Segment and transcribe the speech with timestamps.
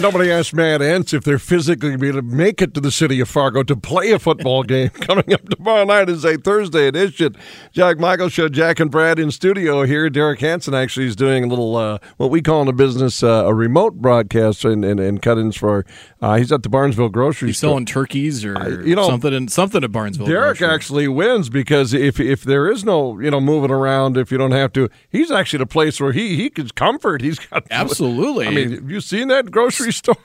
[0.00, 3.28] Nobody asked Matt Entz if they're physically going to make it to the city of
[3.28, 7.36] Fargo to play a football game coming up tomorrow night is a Thursday edition.
[7.72, 10.08] Jack Michael Show, Jack and Brad in studio here.
[10.08, 13.44] Derek Hansen actually is doing a little, uh, what we call in the business, uh,
[13.46, 15.84] a remote broadcast and, and, and cut-ins for,
[16.22, 17.46] uh, he's at the Barnesville grocery store.
[17.48, 17.70] He's store.
[17.72, 20.26] selling turkeys or I- you know, something, in, something at Barnesville.
[20.26, 20.74] Derek Grocery.
[20.74, 24.52] actually wins because if if there is no you know moving around if you don't
[24.52, 28.46] have to he's actually the place where he he can comfort he's got Absolutely.
[28.46, 30.16] I mean have you seen that grocery store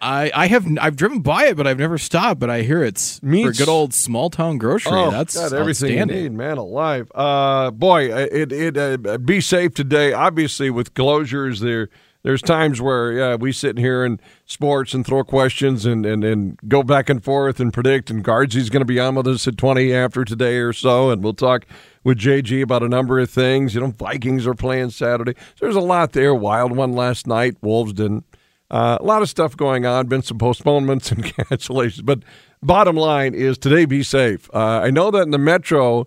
[0.00, 2.40] I, I have I've driven by it, but I've never stopped.
[2.40, 3.58] But I hear it's Meats.
[3.58, 4.92] for good old small town grocery.
[4.94, 7.10] Oh, That's got everything you need, man, alive.
[7.14, 10.12] Uh, boy, it it uh, be safe today.
[10.12, 11.88] Obviously, with closures, there
[12.22, 16.58] there's times where yeah, we sit here in sports and throw questions and, and, and
[16.68, 18.10] go back and forth and predict.
[18.10, 21.24] And Guardsy's going to be on with us at twenty after today or so, and
[21.24, 21.66] we'll talk
[22.04, 23.74] with JG about a number of things.
[23.74, 25.34] You know, Vikings are playing Saturday.
[25.56, 26.34] So there's a lot there.
[26.34, 27.56] Wild one last night.
[27.62, 28.24] Wolves didn't.
[28.70, 30.06] Uh, a lot of stuff going on.
[30.06, 32.20] Been some postponements and cancellations, but
[32.62, 34.50] bottom line is today be safe.
[34.52, 36.06] Uh, I know that in the metro,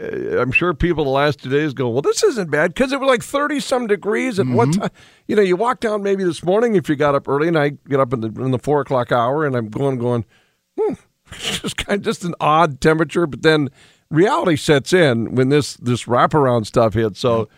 [0.00, 3.00] uh, I'm sure people the last two days go, well, this isn't bad because it
[3.00, 4.38] was like 30 some degrees.
[4.38, 4.90] And what time?
[5.26, 7.70] You know, you walk down maybe this morning if you got up early, and I
[7.88, 10.24] get up in the in the four o'clock hour, and I'm going going,
[10.78, 10.94] hmm,
[11.38, 13.26] just kind of just an odd temperature.
[13.26, 13.68] But then
[14.10, 17.20] reality sets in when this this wraparound stuff hits.
[17.20, 17.48] So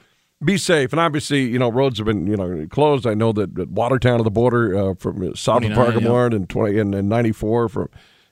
[0.43, 0.93] be safe.
[0.93, 3.07] And obviously, you know, roads have been, you know, closed.
[3.07, 6.49] I know that, that Watertown to the border uh, from south of 29, Pargamore and
[6.49, 7.89] 20 and, and 94 from,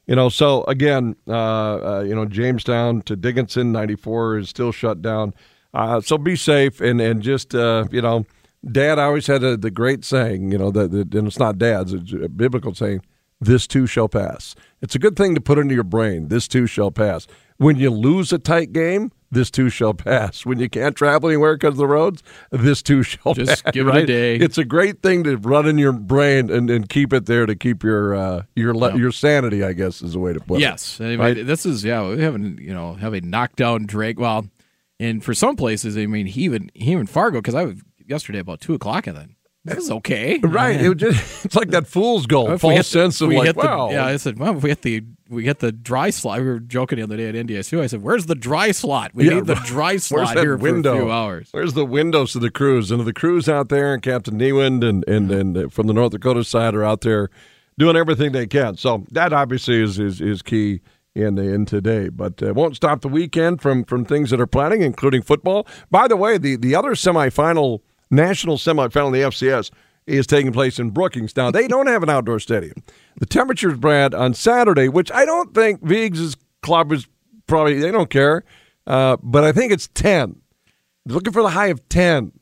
[0.06, 5.02] you know, so again, uh, uh, you know, Jamestown to Dickinson, 94 is still shut
[5.02, 5.34] down.
[5.74, 8.24] Uh, so be safe and, and just, uh, you know,
[8.72, 11.92] dad always had a, the great saying, you know, that, that, and it's not dad's,
[11.92, 13.02] it's a biblical saying,
[13.40, 14.54] this too shall pass.
[14.80, 17.26] It's a good thing to put into your brain, this too shall pass.
[17.58, 20.46] When you lose a tight game, this too shall pass.
[20.46, 23.72] When you can't travel anywhere because of the roads, this too shall Just pass.
[23.72, 24.36] give it a day.
[24.36, 27.54] It's a great thing to run in your brain and, and keep it there to
[27.54, 29.62] keep your uh, your le- your sanity.
[29.62, 30.60] I guess is the way to put it.
[30.60, 31.34] Yes, Right?
[31.46, 32.08] this is yeah.
[32.08, 34.18] We haven't you know have a knockdown Drake.
[34.18, 34.46] Well,
[35.00, 38.38] and for some places, I mean, he even he even Fargo because I was yesterday
[38.38, 39.34] about two o'clock and then
[39.68, 40.80] this is okay, Right.
[40.80, 42.50] It just, it's like that fool's goal.
[42.50, 43.90] If we False sense of we like, the- wow.
[43.90, 46.40] yeah, I said, well, if we hit the we get the dry slot.
[46.40, 47.82] We were joking the other day at NDSU.
[47.82, 49.10] I said, "Where's the dry slot?
[49.12, 50.94] We Yeah, need the dry slot here window?
[50.94, 52.90] for a few hours." Where's the windows to the crews?
[52.90, 56.44] And the crews out there, and Captain Newind and, and, and from the North Dakota
[56.44, 57.28] side are out there
[57.76, 58.78] doing everything they can.
[58.78, 60.80] So that obviously is is, is key
[61.14, 64.80] in in today, but uh, won't stop the weekend from from things that are planning,
[64.80, 65.66] including football.
[65.90, 67.80] By the way, the the other semifinal,
[68.10, 69.70] national semifinal in the FCS
[70.06, 71.36] is taking place in Brookings.
[71.36, 72.82] Now they don't have an outdoor stadium.
[73.18, 77.06] The temperatures, Brad, on Saturday, which I don't think Viggs' club is
[77.46, 78.44] probably they don't care,
[78.86, 80.40] uh, but I think it's ten.
[81.04, 82.32] They're looking for the high of ten.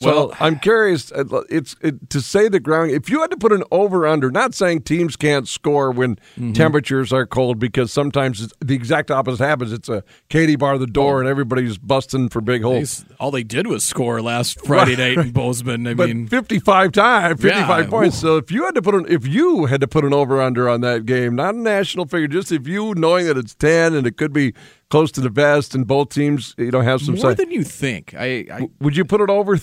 [0.00, 1.10] So Well- I'm curious.
[1.10, 2.92] uh, It's it, to say the ground.
[2.92, 6.52] If you had to put an over under, not saying teams can't score when Mm-hmm.
[6.52, 9.72] temperatures are cold, because sometimes it's, the exact opposite happens.
[9.72, 13.00] It's a Katie bar the door, and everybody's busting for big holes.
[13.08, 15.84] They- all they did was score last Friday Right, night in Bozeman.
[15.88, 18.18] I But mean, 55 times, 55 Yeah, points.
[18.18, 20.68] So if you had to put an if you had to put an over under
[20.68, 24.06] on that game, not a national figure, just if you knowing that it's 10 and
[24.06, 24.54] it could be
[24.90, 27.64] close to the best, and both teams you know have some more say, than you
[27.64, 28.14] think.
[28.16, 29.58] I I, would you put it over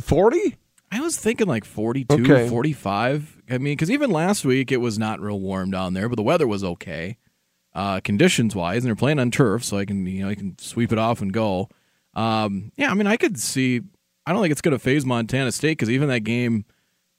[0.00, 0.56] 40?
[0.90, 2.48] I was thinking like 42, Okay.
[2.48, 3.42] 45.
[3.50, 6.22] I mean, because even last week it was not real warm down there, but the
[6.22, 7.16] weather was okay,
[7.74, 10.56] uh, conditions wise, and they're playing on turf, so I can you know I can
[10.58, 11.68] sweep it off and go.
[12.14, 13.80] Um, yeah, I mean, I could see.
[14.26, 16.64] I don't think it's going to phase Montana State because even that game,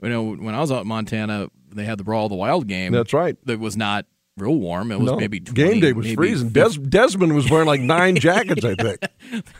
[0.01, 2.67] you know, when I was out in Montana, they had the Brawl of the Wild
[2.67, 2.91] game.
[2.93, 3.35] That's right.
[3.45, 4.05] That was not
[4.37, 4.91] real warm.
[4.91, 5.17] It was No.
[5.17, 6.49] maybe 20, game day was freezing.
[6.49, 8.99] Des- Desmond was wearing like nine jackets, I think.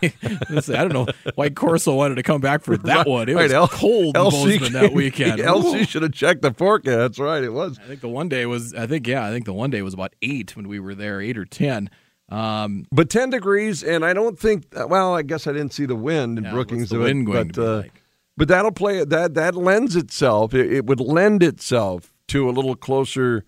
[0.50, 3.30] Listen, I don't know why Corso wanted to come back for that one.
[3.30, 5.40] It Right, was L- cold in LC Bozeman that weekend.
[5.40, 6.98] LC should have checked the forecast.
[6.98, 7.78] That's right, it was.
[7.80, 8.74] I think the one day was.
[8.74, 9.26] I think yeah.
[9.26, 11.90] I think the one day was about eight when we were there, eight or ten.
[12.30, 15.96] Um, But 10 degrees, and I don't think, well, I guess I didn't see the
[15.96, 16.90] wind in yeah, Brookings.
[16.90, 18.02] the wind going but, to uh, like?
[18.38, 20.56] But that'll play that that lends itself.
[20.56, 23.44] It, it would lend itself to a little closer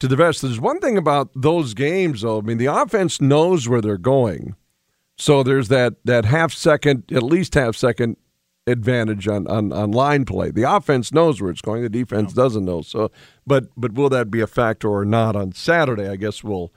[0.00, 0.42] to the vest.
[0.42, 2.38] There's one thing about those games, though.
[2.38, 4.56] I mean, the offense knows where they're going,
[5.16, 8.16] so there's that that half second, at least half second
[8.66, 10.50] advantage on, on, on line play.
[10.50, 11.82] The offense knows where it's going.
[11.82, 12.82] The defense doesn't know.
[12.82, 13.10] So,
[13.46, 16.08] but but will that be a factor or not on Saturday?
[16.08, 16.72] I guess we'll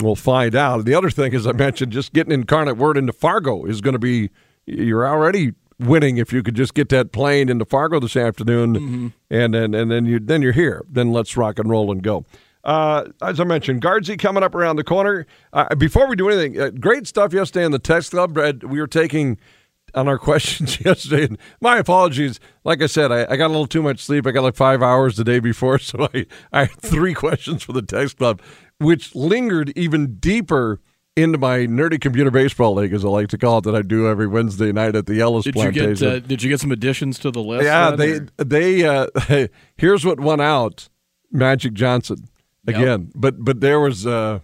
[0.00, 0.84] we'll find out.
[0.84, 3.98] The other thing, as I mentioned, just getting incarnate word into Fargo is going to
[3.98, 4.30] be.
[4.64, 9.08] You're already winning if you could just get that plane into Fargo this afternoon, mm-hmm.
[9.30, 10.84] and then and then you then you're here.
[10.88, 12.24] Then let's rock and roll and go.
[12.64, 15.26] Uh, as I mentioned, Guardsy coming up around the corner.
[15.52, 18.34] Uh, before we do anything, uh, great stuff yesterday in the text club.
[18.34, 19.38] Brad, we were taking
[19.94, 21.24] on our questions yesterday.
[21.24, 22.40] And my apologies.
[22.64, 24.26] Like I said, I, I, got a little too much sleep.
[24.26, 27.72] I got like five hours the day before, so I, I had three questions for
[27.72, 28.40] the text club,
[28.78, 30.80] which lingered even deeper
[31.14, 34.08] into my nerdy computer baseball league, as I like to call it, that I do
[34.08, 35.90] every Wednesday night at the Ellis did Plantation.
[35.90, 37.64] You get, uh, did you get some additions to the list?
[37.64, 39.06] Yeah, then, they or?
[39.08, 40.88] they uh, here's what went out:
[41.30, 42.28] Magic Johnson
[42.66, 43.00] again.
[43.00, 43.10] Yep.
[43.14, 44.06] But but there was.
[44.06, 44.40] Uh,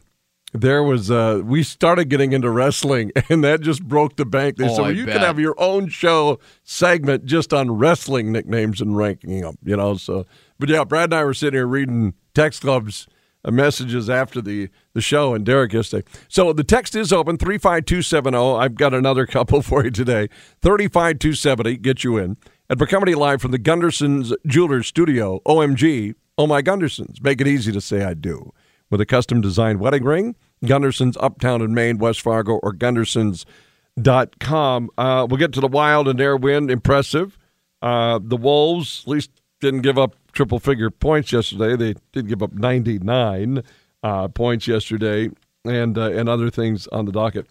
[0.52, 4.64] there was uh we started getting into wrestling and that just broke the bank they
[4.64, 5.14] oh, said well, I you bet.
[5.14, 9.96] could have your own show segment just on wrestling nicknames and ranking them you know
[9.96, 10.26] so
[10.58, 13.06] but yeah brad and i were sitting here reading text clubs
[13.44, 18.58] uh, messages after the the show and derek yesterday so the text is open 35270
[18.58, 20.28] i've got another couple for you today
[20.62, 22.38] 35270 get you in
[22.70, 27.46] and we're coming live from the gundersons jewelers studio omg oh my gundersons make it
[27.46, 28.52] easy to say i do
[28.90, 30.36] with a custom designed wedding ring.
[30.64, 34.90] Gunderson's Uptown in Maine, West Fargo, or Gundersons.com.
[34.98, 36.68] Uh, we'll get to the Wild and their win.
[36.70, 37.38] Impressive.
[37.80, 39.30] Uh, the Wolves at least
[39.60, 41.76] didn't give up triple figure points yesterday.
[41.76, 43.62] They did give up 99
[44.02, 45.30] uh, points yesterday
[45.64, 47.46] and, uh, and other things on the docket.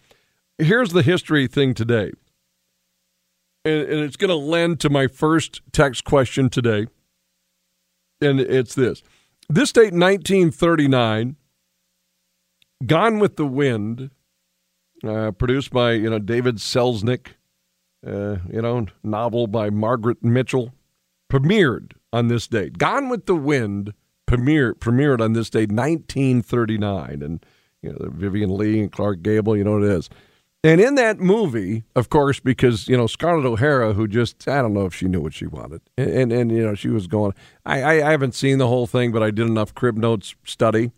[0.58, 2.12] Here's the history thing today.
[3.64, 6.88] And, and it's going to lend to my first text question today.
[8.22, 9.04] And it's this.
[9.50, 11.36] This date, 1939,
[12.86, 14.12] Gone with the Wind,
[15.04, 17.30] uh, produced by you know David Selznick,
[18.06, 20.74] uh, you know novel by Margaret Mitchell,
[21.32, 22.78] premiered on this date.
[22.78, 23.94] Gone with the Wind
[24.28, 27.46] premiered premiered on this date, 1939, and
[27.82, 30.10] you know Vivien Leigh and Clark Gable, you know what it is.
[30.64, 34.74] And in that movie, of course, because you know Scarlett O'Hara, who just I don't
[34.74, 37.34] know if she knew what she wanted, and and, and you know she was going.
[37.66, 40.92] I, I, I haven't seen the whole thing, but I did enough crib notes study.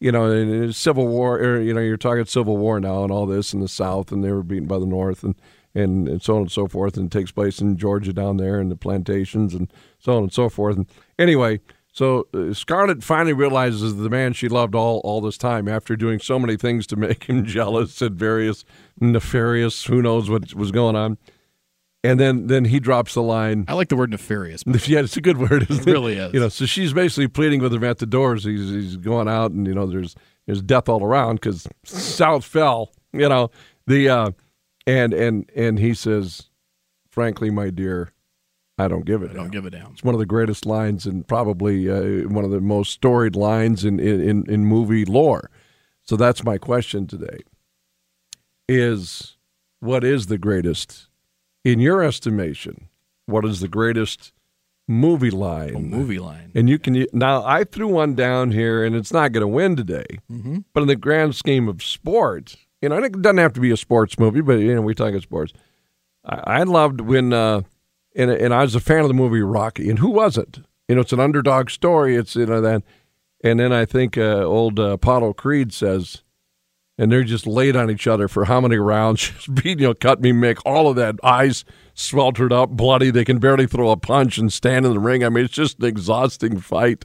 [0.00, 1.38] You know, Civil War.
[1.38, 4.24] Or, you know, you're talking Civil War now, and all this in the South, and
[4.24, 5.34] they were beaten by the North, and
[5.74, 8.58] and, and so on and so forth, and it takes place in Georgia down there,
[8.58, 10.76] and the plantations, and so on and so forth.
[10.76, 10.86] And
[11.18, 11.60] anyway,
[11.92, 16.18] so uh, Scarlett finally realizes the man she loved all all this time after doing
[16.18, 18.64] so many things to make him jealous and various
[18.98, 21.18] nefarious who knows what was going on.
[22.02, 23.66] And then then he drops the line.
[23.68, 24.64] I like the word nefarious.
[24.86, 25.70] Yeah, it's a good word.
[25.70, 26.32] It really is.
[26.32, 28.42] You know, so she's basically pleading with him at the doors.
[28.44, 30.16] He's he's going out, and you know, there's
[30.46, 32.90] there's death all around because South fell.
[33.12, 33.50] You know,
[33.86, 34.30] the uh,
[34.86, 36.50] and and and he says,
[37.08, 38.12] frankly, my dear,
[38.78, 39.30] I don't give it.
[39.30, 39.92] I don't give a damn.
[39.92, 43.84] It's one of the greatest lines and probably uh, one of the most storied lines
[43.84, 45.50] in, in, in movie lore.
[46.02, 47.40] So that's my question today.
[48.68, 49.36] Is
[49.80, 51.08] what is the greatest,
[51.64, 52.88] in your estimation,
[53.26, 54.32] what is the greatest
[54.88, 55.74] movie line?
[55.76, 56.50] A movie line.
[56.54, 59.76] And you can now I threw one down here, and it's not going to win
[59.76, 60.06] today.
[60.30, 60.58] Mm-hmm.
[60.72, 63.76] But in the grand scheme of sports, you know, it doesn't have to be a
[63.76, 65.52] sports movie, but you know, we talk about sports.
[66.24, 67.62] I, I loved when, uh,
[68.14, 70.60] and and I was a fan of the movie Rocky, and who wasn't?
[70.88, 72.16] You know, it's an underdog story.
[72.16, 72.82] It's you know that,
[73.42, 76.22] and then I think uh, old uh, Apollo Creed says,
[76.98, 79.32] and they're just laid on each other for how many rounds?
[79.64, 80.58] You know, cut me, Mick.
[80.64, 81.64] All of that, eyes
[81.94, 83.10] sweltered up, bloody.
[83.10, 85.24] They can barely throw a punch and stand in the ring.
[85.24, 87.04] I mean, it's just an exhausting fight.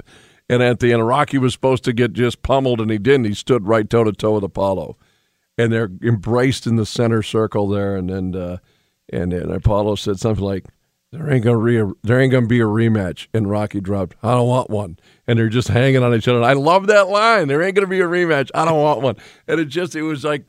[0.49, 3.25] And at the end, Rocky was supposed to get just pummeled, and he didn't.
[3.25, 4.97] He stood right toe to toe with Apollo,
[5.57, 7.95] and they're embraced in the center circle there.
[7.95, 8.57] And then, uh,
[9.11, 10.65] and, and Apollo said something like,
[11.11, 14.47] "There ain't gonna re- there ain't gonna be a rematch." And Rocky dropped, "I don't
[14.47, 16.37] want one." And they're just hanging on each other.
[16.39, 17.47] And I love that line.
[17.47, 18.49] There ain't gonna be a rematch.
[18.55, 19.15] I don't want one.
[19.47, 20.43] And it just it was like.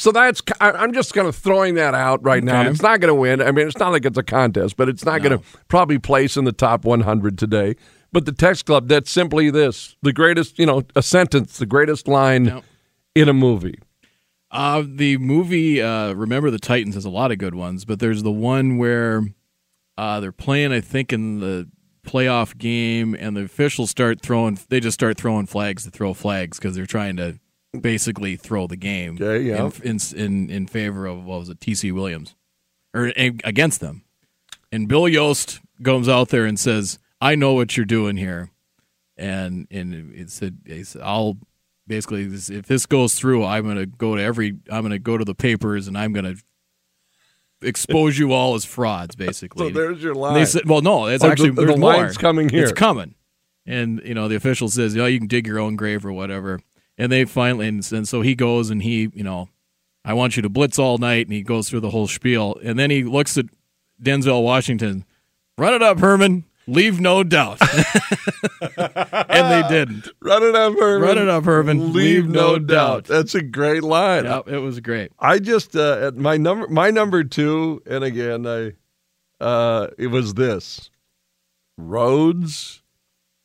[0.00, 2.60] So that's I'm just kind of throwing that out right now.
[2.60, 2.70] Okay.
[2.70, 3.42] It's not going to win.
[3.42, 5.28] I mean, it's not like it's a contest, but it's not No.
[5.28, 7.74] going to probably place in the top 100 today.
[8.12, 12.06] But the text club, that's simply this: the greatest, you know, a sentence, the greatest
[12.06, 12.64] line Yep.
[13.16, 13.80] in a movie.
[14.52, 18.22] Uh, the movie uh, Remember the Titans has a lot of good ones, but there's
[18.22, 19.22] the one where
[19.98, 21.68] uh, they're playing, I think, in the
[22.06, 24.56] playoff game, and the officials start throwing.
[24.68, 27.40] They just start throwing flags to throw flags because they're trying to
[27.78, 29.16] basically throw the game.
[29.20, 29.68] Okay, yeah.
[29.82, 31.90] in, in in in favor of what was it, T.C.
[31.90, 32.36] Williams,
[32.94, 34.04] or against them.
[34.70, 38.50] And Bill Yoast goes out there and says, "I know what you're doing here,"
[39.16, 41.38] and and it said, he said, "I'll."
[41.88, 44.58] Basically, if this goes through, I'm gonna go to every.
[44.70, 46.34] I'm gonna go to the papers, and I'm gonna
[47.62, 49.14] expose you all as frauds.
[49.16, 50.34] Basically, So there's your And line.
[50.34, 51.94] They said, "Well, no, it's Oh, actually the- the there's more.
[51.94, 52.62] line's coming here.
[52.64, 53.14] It's coming."
[53.66, 56.60] And you know, the official says, "Oh, you can dig your own grave or whatever."
[56.96, 59.48] And they finally, and, and so he goes and he, you know,
[60.04, 62.78] I want you to blitz all night, and he goes through the whole spiel, and
[62.78, 63.44] then he looks at
[64.02, 65.04] Denzel Washington,
[65.56, 66.44] run it up, Herman.
[66.68, 67.60] Leave no doubt.
[68.76, 70.08] and they didn't.
[70.20, 71.08] Run it up, Herman.
[71.08, 71.94] Run it up, Herman.
[71.94, 73.04] Leave, no, doubt.
[73.04, 74.24] That's a great line.
[74.24, 75.10] Yep, it was great.
[75.18, 78.74] I just uh, at my number my number two, and again I
[79.40, 80.90] uh, it was this
[81.78, 82.82] roads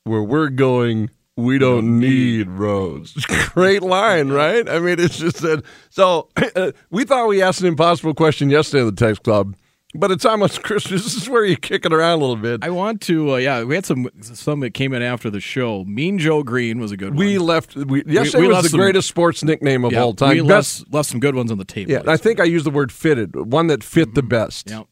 [0.03, 1.09] where we're going.
[1.35, 3.13] We don't need roads.
[3.53, 4.69] Great line, right?
[4.69, 5.63] I mean, it's just that.
[5.89, 6.29] So
[6.91, 9.55] we thought we asked an impossible question yesterday at the text club,
[9.95, 11.03] but it's almost Christmas.
[11.03, 12.63] This is where you kick it around a little bit.
[12.63, 15.83] I want to, uh, yeah, we had some some that came in after the show.
[15.85, 17.17] Mean Joe Greene was a good one.
[17.17, 17.47] we one.
[17.47, 17.75] left.
[17.75, 20.29] We, yesterday we was left the some- greatest sports nickname of Yeah, all time.
[20.37, 21.91] We Best- left, left some good ones on the table.
[21.91, 23.35] yeah, I think I used the word fitted.
[23.51, 24.69] One that fit the best.
[24.69, 24.87] Yep.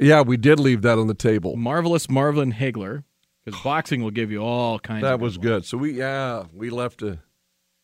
[0.00, 1.56] Yeah, we did leave that on the table.
[1.56, 3.02] Marvelous Marvin Hagler,
[3.44, 5.64] because boxing will give you all kinds of That was good.
[5.64, 7.18] So we yeah we left a.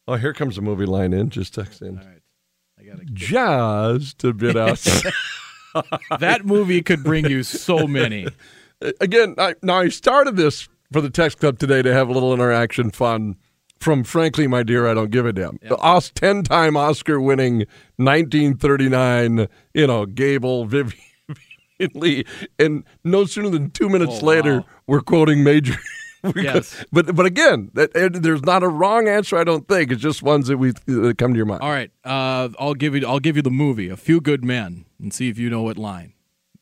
[0.06, 1.30] Oh, here comes a movie line in.
[1.30, 1.98] Just text in.
[1.98, 2.20] All right.
[2.78, 4.78] I gotta, Just a bit out.
[6.20, 8.26] that movie could bring you so many.
[9.00, 12.32] Again, I, now I started this for the text club today to have a little
[12.34, 13.36] interaction fun
[13.80, 15.58] from frankly, my dear, I don't give a damn.
[15.60, 15.76] The
[16.14, 17.66] ten-time Oscar-winning
[17.96, 20.94] 1939, you know, Gable, Vivian
[21.94, 22.24] Lee,
[22.58, 24.66] and no sooner than two minutes Oh, later, wow.
[24.86, 25.76] we're quoting Major.
[26.36, 26.84] Yes.
[26.92, 29.36] but but again, that, there's not a wrong answer.
[29.36, 31.60] I don't think it's just ones that we that come to your mind.
[31.62, 33.06] All right, uh, I'll give you.
[33.06, 35.76] I'll give you the movie, A Few Good Men, and see if you know what
[35.78, 36.12] line.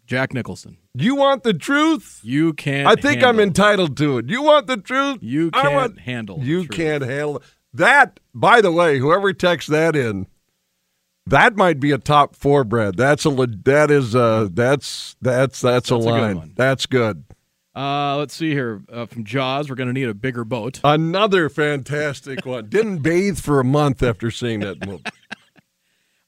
[0.06, 0.76] Jack Nicholson.
[0.94, 2.20] You want the truth?
[2.22, 2.86] You can't.
[2.86, 4.28] I think I'm entitled to it.
[4.28, 5.18] You want the truth?
[5.22, 6.40] You can't want- handle.
[6.42, 6.76] You truth.
[6.76, 7.42] can't handle
[7.72, 8.20] that.
[8.34, 10.26] By the way, whoever texts that in,
[11.26, 12.96] that might be a top four, Brad.
[12.96, 13.30] That's a
[13.64, 16.36] that is uh that's that's that's, a That's a good line.
[16.36, 16.52] one.
[16.56, 17.24] that's good.
[17.74, 18.82] Uh, let's see here.
[18.92, 20.80] Uh, from Jaws, we're going to need a bigger boat.
[20.84, 22.68] Another fantastic one.
[22.68, 25.04] Didn't bathe for a month after seeing that movie.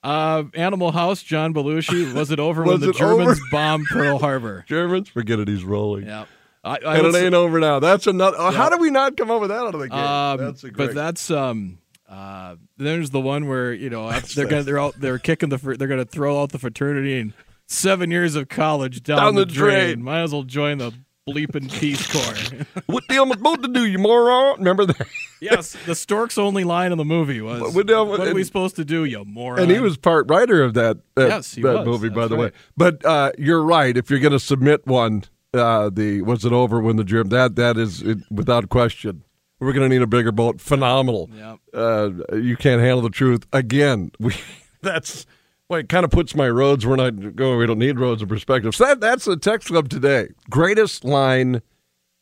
[0.03, 2.13] Uh, Animal House, John Belushi.
[2.13, 3.41] Was it over Was when the Germans over?
[3.51, 4.63] bombed Pearl Harbor?
[4.69, 5.49] Germans, forget it.
[5.49, 6.05] He's rolling.
[6.05, 6.27] Yeah.
[6.63, 7.79] I, I And it say- ain't over now.
[7.81, 8.37] That's another.
[8.39, 9.99] oh, How do we not come up with that out of the game?
[9.99, 10.89] Um, that's a great.
[10.89, 11.79] but that's um.
[12.07, 15.75] Uh, there's the one where you know they're gonna they're out they're kicking the fr-
[15.77, 17.33] they're gonna throw out the fraternity and
[17.67, 19.85] seven years of college down, Down the, the drain.
[19.87, 20.03] drain.
[20.03, 20.93] Might as well join the
[21.29, 22.83] bleeping Peace Corps.
[22.87, 24.59] what the hell am I supposed to do, you moron?
[24.59, 25.07] Remember that?
[25.41, 28.77] yes, the Stork's only line in the movie was, What- "What, what- are we supposed
[28.77, 31.87] to do, you moron?" And he was part writer of that, that, Yes, that was.
[31.87, 32.53] movie, by That's the way.
[32.77, 33.97] But uh, you're right.
[33.97, 37.29] If you're going to submit one, uh, the was it over when the germ?
[37.31, 39.25] That that is it, without question.
[39.61, 40.61] We're going to need a bigger boat.
[40.61, 41.31] Phenomenal.
[41.33, 41.59] Yep.
[41.73, 44.11] Uh, you can't handle the truth again.
[44.21, 44.35] We
[44.83, 45.25] that's
[45.69, 47.57] well, it kind of puts my roads where I go.
[47.57, 48.75] We don't need roads in perspective.
[48.75, 50.29] So that that's the text club today.
[50.51, 51.63] Greatest line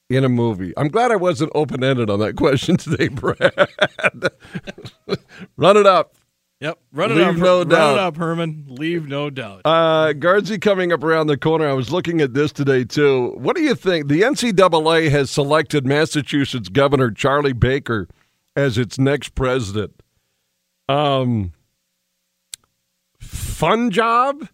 [0.09, 0.73] in a movie.
[0.77, 3.53] I'm glad I wasn't open ended on that question today, Brad.
[5.57, 6.15] Run it up.
[6.61, 7.35] Yep, run it up.
[7.35, 7.93] Leave up, no run doubt.
[7.95, 8.67] it up, Herman.
[8.69, 9.63] Leave no doubt.
[9.65, 11.69] Uh, Guardsy coming up around the corner.
[11.69, 13.31] I was looking at this today too.
[13.37, 14.07] What do you think?
[14.07, 18.07] The NCAA has selected Massachusetts Governor Charlie Baker
[18.55, 20.01] as its next president.
[20.89, 21.53] Um,
[23.33, 24.49] fun job,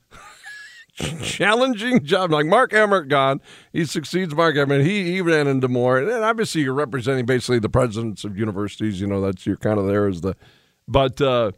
[1.22, 2.30] challenging job.
[2.30, 3.40] Like Mark Emmert gone,
[3.72, 4.82] he succeeds Mark Emmert.
[4.82, 9.00] He he ran into more, and obviously you're representing basically the presidents of universities.
[9.00, 10.34] You know that's you're kind of there as the,
[10.86, 11.20] but.
[11.20, 11.52] uh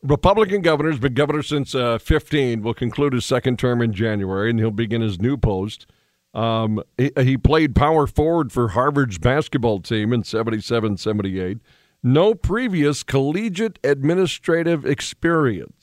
[0.00, 2.62] Republican governor has been governor since uh, 15.
[2.62, 5.86] Will conclude his second term in January, and he'll begin his new post.
[6.34, 11.58] Um, he, he played power forward for Harvard's basketball team in 77 78.
[12.02, 15.77] No previous collegiate administrative experience.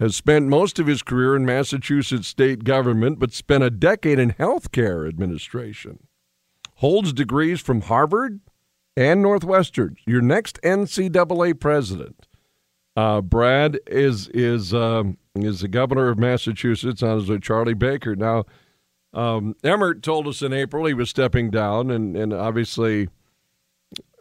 [0.00, 4.32] Has spent most of his career in Massachusetts state government, but spent a decade in
[4.32, 6.06] healthcare administration.
[6.76, 8.40] Holds degrees from Harvard
[8.96, 9.96] and Northwestern.
[10.06, 12.26] Your next NCAA president.
[12.96, 17.02] Uh, Brad is is um, is the governor of Massachusetts.
[17.02, 18.16] On as Charlie Baker.
[18.16, 18.46] Now,
[19.12, 23.10] um, Emmert told us in April he was stepping down, and and obviously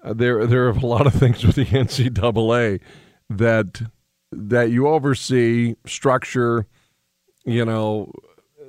[0.03, 2.81] uh, there there are a lot of things with the NCAA
[3.29, 3.81] that
[4.31, 6.65] that you oversee structure,
[7.45, 8.12] you know,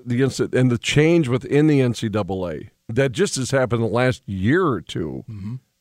[0.04, 4.80] the and the change within the NCAA that just has happened the last year or
[4.80, 5.24] 2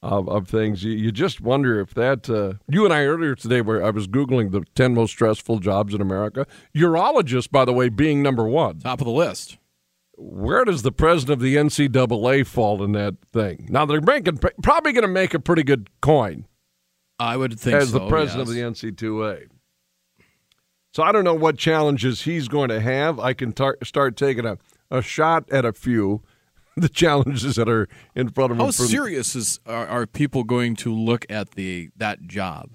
[0.02, 0.84] of, of things.
[0.84, 2.30] You, you just wonder if that.
[2.30, 5.94] Uh, you and I earlier today, where I was googling the ten most stressful jobs
[5.94, 6.46] in America.
[6.76, 8.80] Urologist, by the way, being number one.
[8.80, 9.58] Top of the list.
[10.18, 13.68] Where does the president of the NCAA fall in that thing?
[13.70, 16.46] Now they're making probably going to make a pretty good coin
[17.20, 18.84] I would think as so, the president yes.
[18.84, 19.48] of the NC2A.
[20.92, 23.20] So I don't know what challenges he's going to have.
[23.20, 24.58] I can tar- start taking a,
[24.90, 26.22] a shot at a few
[26.78, 28.66] the challenges that are in front of him.
[28.66, 32.72] How serious is are, are people going to look at the that job?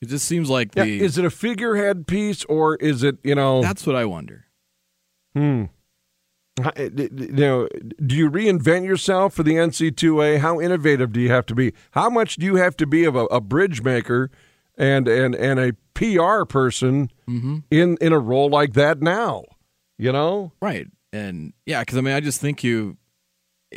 [0.00, 3.34] It just seems like Yeah, the is it a figurehead piece or is it you
[3.34, 3.62] know?
[3.62, 4.46] that's what I wonder.
[5.34, 5.64] hmm.
[6.76, 7.68] you know,
[8.04, 10.38] do you reinvent yourself for the NC2A?
[10.38, 11.72] How innovative do you have to be?
[11.92, 14.30] How much do you have to be of a, a bridge maker
[14.76, 17.58] and and and a PR person mm-hmm.
[17.70, 19.44] in in a role like that now?
[19.98, 20.88] You know, right?
[21.12, 22.96] And yeah, because I mean, I just think you,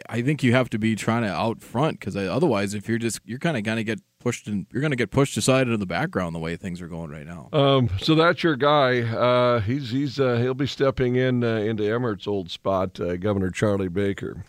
[0.09, 3.19] I think you have to be trying to out front because otherwise, if you're just
[3.25, 5.85] you're kind of gonna get pushed and you're going to get pushed aside into the
[5.85, 7.47] background the way things are going right now.
[7.53, 9.01] Um, so that's your guy.
[9.01, 13.51] Uh, he's he's uh, he'll be stepping in uh, into Emmert's old spot, uh, Governor
[13.51, 14.43] Charlie Baker.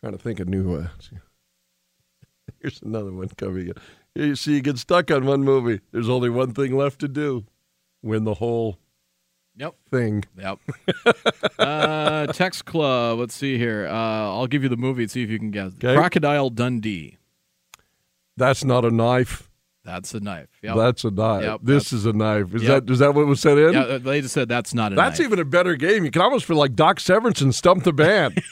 [0.00, 0.76] trying to think of new.
[0.76, 0.88] Uh,
[2.60, 3.74] here's another one coming in.
[4.18, 5.80] You see, you get stuck on one movie.
[5.92, 7.44] There's only one thing left to do:
[8.02, 8.78] win the whole.
[9.56, 9.74] Yep.
[9.90, 10.24] Thing.
[10.36, 10.58] Yep.
[11.58, 13.20] uh, text club.
[13.20, 13.86] Let's see here.
[13.86, 15.72] Uh, I'll give you the movie and see if you can guess.
[15.74, 15.94] Okay.
[15.94, 17.16] Crocodile Dundee.
[18.36, 19.48] That's not a knife.
[19.84, 20.48] That's a knife.
[20.62, 20.76] Yep.
[20.76, 21.44] That's a knife.
[21.44, 22.54] Yep, this is a knife.
[22.54, 22.86] Is yep.
[22.86, 23.72] that is that what was said in?
[23.72, 25.26] Yeah, they just said that's not a that's knife.
[25.26, 26.04] even a better game.
[26.04, 28.42] You can almost feel like Doc Severinsen and stump the band.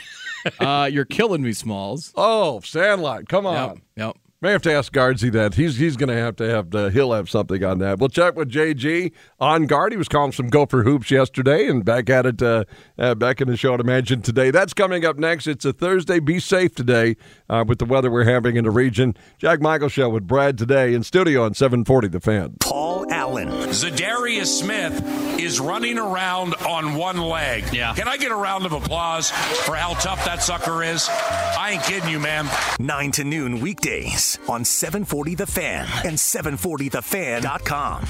[0.60, 2.12] uh, you're killing me, Smalls.
[2.16, 3.28] Oh, Sandlot.
[3.28, 3.82] Come on.
[3.96, 4.16] Yep.
[4.40, 5.54] May have to ask Guardsy that.
[5.54, 7.98] He's he's going to have to have the, he'll have something on that.
[7.98, 9.90] We'll check with JG on guard.
[9.90, 12.62] He was calling some Gopher hoops yesterday, and back at it uh,
[13.00, 14.52] uh, back in the show to Imagine today.
[14.52, 15.48] That's coming up next.
[15.48, 16.20] It's a Thursday.
[16.20, 17.16] Be safe today
[17.50, 19.16] uh, with the weather we're having in the region.
[19.38, 22.58] Jack Michael show with Brad today in studio on 740 The Fan.
[22.60, 23.48] Paul Allen.
[23.48, 27.62] Za'Darius Smith is running around on one leg.
[27.74, 27.94] Yeah.
[27.94, 31.06] Can I get a round of applause for how tough that sucker is?
[31.10, 32.48] I ain't kidding you, man.
[32.80, 38.06] 9 to noon weekdays on 740 The Fan and 740thefan.com.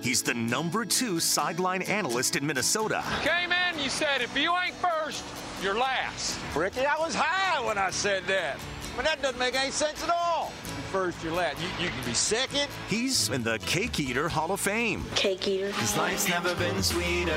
[0.00, 3.04] He's the number two sideline analyst in Minnesota.
[3.22, 5.22] Came in, you said, if you ain't first,
[5.62, 6.36] you're last.
[6.56, 8.56] Ricky, I was high when I said that.
[8.96, 10.52] But that doesn't make any sense at all
[10.88, 11.60] first, you're last.
[11.60, 12.68] You, you can be second.
[12.88, 15.04] He's in the Cake Eater Hall of Fame.
[15.14, 15.70] Cake Eater.
[15.72, 17.32] His life's never been sweeter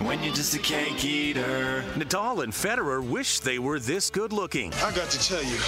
[0.00, 1.84] when you're just a cake eater.
[1.96, 4.72] Nadal and Federer wish they were this good looking.
[4.74, 5.58] I got to tell you,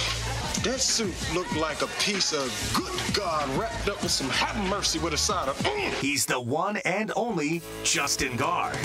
[0.63, 4.99] that suit looked like a piece of good God wrapped up with some have mercy
[4.99, 5.59] with a side of.
[5.99, 8.77] He's the one and only Justin Gaard.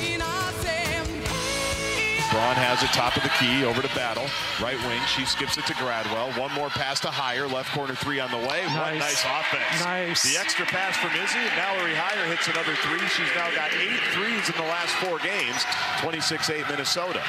[2.36, 4.28] Braun has it top of the key over to Battle.
[4.60, 5.00] Right wing.
[5.08, 6.38] She skips it to Gradwell.
[6.38, 7.50] One more pass to Heyer.
[7.50, 8.60] Left corner three on the way.
[8.68, 8.76] Nice.
[8.76, 9.80] What nice offense.
[9.80, 10.22] Nice.
[10.22, 11.40] The extra pass from Izzy.
[11.40, 13.00] And Mallory Heyer hits another three.
[13.08, 15.64] She's now got eight threes in the last four games.
[16.04, 17.22] 26-8 Minnesota.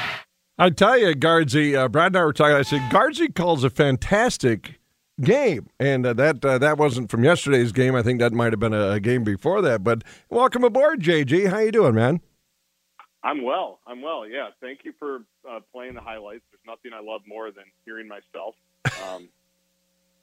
[0.57, 2.57] I tell you, Guardsy, uh, Brad and I were talking.
[2.57, 4.77] I said, Guardsy calls a fantastic
[5.21, 7.95] game, and uh, that uh, that wasn't from yesterday's game.
[7.95, 9.85] I think that might have been a, a, game before that.
[9.85, 11.49] But welcome aboard, JG.
[11.49, 12.19] How you doing, man?
[13.27, 13.79] I'm well.
[13.85, 14.27] I'm well.
[14.27, 14.49] Yeah.
[14.61, 16.43] Thank you for uh, playing the highlights.
[16.49, 18.55] There's nothing I love more than hearing myself.
[19.13, 19.27] Um,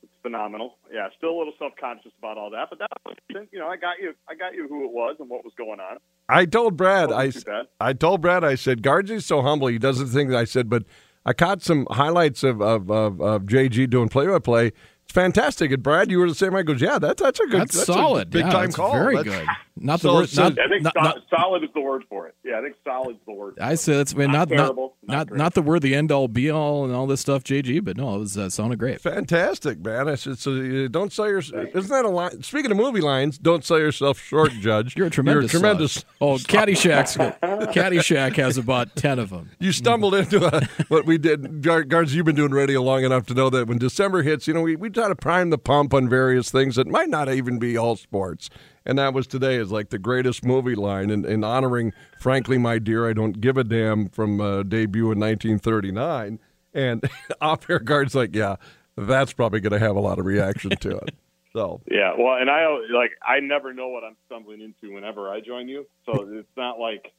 [0.02, 0.78] it's phenomenal.
[0.92, 1.08] Yeah.
[1.16, 3.16] Still a little self conscious about all that, but that was,
[3.52, 4.14] you know, I got you.
[4.28, 5.98] I got you who it was and what was going on.
[6.28, 7.12] I told Brad.
[7.12, 7.30] I
[7.78, 8.42] I told Brad.
[8.42, 9.68] I said Guardsy's so humble.
[9.68, 10.84] He doesn't think that I said, but
[11.24, 14.72] I caught some highlights of of, of, of JG doing play by play
[15.04, 15.70] it's fantastic.
[15.70, 16.54] And Brad, you were the same.
[16.54, 18.92] I goes, yeah, that's that's a good, that's, that's solid, big yeah, time call.
[18.92, 19.46] Very that's, good.
[19.76, 20.37] Not the so, word.
[20.37, 22.37] Not, I think not, not, solid is the word for it.
[22.44, 23.58] Yeah, I think solid is the word.
[23.60, 26.12] I said that's I mean, not not terrible, not not, not, the word the end
[26.12, 27.84] all be all and all this stuff, JG.
[27.84, 29.00] But no, it was uh, sounded great.
[29.00, 30.08] Fantastic, man.
[30.08, 31.38] I said, so uh, don't sell your.
[31.38, 32.40] Isn't that a line?
[32.44, 34.96] Speaking of movie lines, don't sell yourself short, Judge.
[34.96, 35.52] You're a tremendous.
[35.52, 36.04] You're a tremendous.
[36.20, 37.16] Oh, Caddyshack's
[37.74, 39.50] Caddyshack has about ten of them.
[39.58, 42.14] You stumbled into a, what we did, guards.
[42.14, 44.76] You've been doing radio long enough to know that when December hits, you know, we
[44.76, 47.96] we try to prime the pump on various things that might not even be all
[47.96, 48.50] sports.
[48.86, 52.78] And that was today is like the greatest movie line and, in honoring, frankly, my
[52.78, 56.38] dear, I don't give a damn from uh, debut in 1939.
[56.74, 58.56] And off air guard's like, yeah,
[58.96, 61.14] that's probably going to have a lot of reaction to it.
[61.52, 65.40] So yeah, well, and I like I never know what I'm stumbling into whenever I
[65.40, 67.12] join you, so it's not like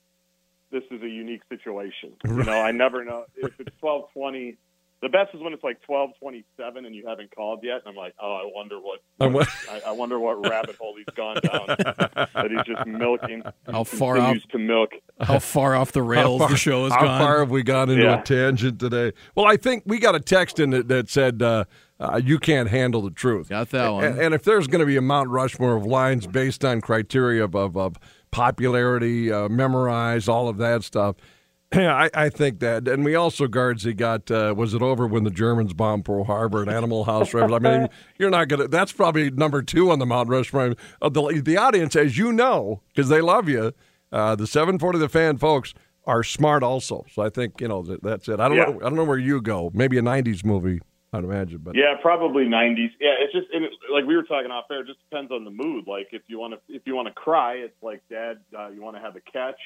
[0.71, 2.11] this is a unique situation.
[2.25, 4.57] You know, I never know if it's 1220
[5.05, 7.89] the best is when it's like twelve twenty seven and you haven't called yet, and
[7.89, 11.37] I'm like, oh, I wonder what, what I, I, wonder what rabbit hole he's gone
[11.43, 13.43] down that he's just milking.
[13.71, 14.93] How far off to milk?
[15.21, 17.19] How far off the rails far, the show has how gone?
[17.19, 18.19] How far have we gone into yeah.
[18.19, 19.11] a tangent today?
[19.35, 21.41] Well, I think we got a text in that, that said.
[21.41, 21.65] Uh,
[21.97, 23.47] uh, you can't handle the truth.
[23.47, 24.03] Got that one.
[24.03, 27.41] And, and if there's going to be a Mount Rushmore of lines based on criteria
[27.45, 27.95] of, of, of
[28.31, 31.15] popularity, uh, memorize, all of that stuff,
[31.75, 33.83] yeah, I, I, think that, and we also guards.
[33.83, 37.33] He got uh, was it over when the Germans bombed Pearl Harbor and Animal House?
[37.33, 38.67] I mean, you're not gonna.
[38.67, 40.75] That's probably number two on the Mount Rushmore.
[41.01, 43.73] Uh, the, the audience, as you know, because they love you,
[44.11, 45.73] uh, the 740 the fan folks
[46.05, 47.03] are smart also.
[47.11, 48.39] So I think you know that, that's it.
[48.39, 48.65] I don't yeah.
[48.65, 48.77] know.
[48.77, 49.71] I don't know where you go.
[49.73, 50.81] Maybe a 90s movie.
[51.13, 52.89] I'd imagine, but yeah, probably 90s.
[52.99, 54.81] Yeah, it's just it, like we were talking off air.
[54.81, 55.85] It just depends on the mood.
[55.87, 58.81] Like if you want to if you want to cry, it's like Dad, uh, you
[58.81, 59.59] want to have a catch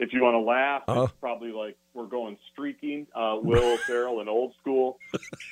[0.00, 1.02] if you want to laugh, Uh-huh.
[1.04, 4.98] it's probably like we're going streaking, uh, Will Ferrell and old school,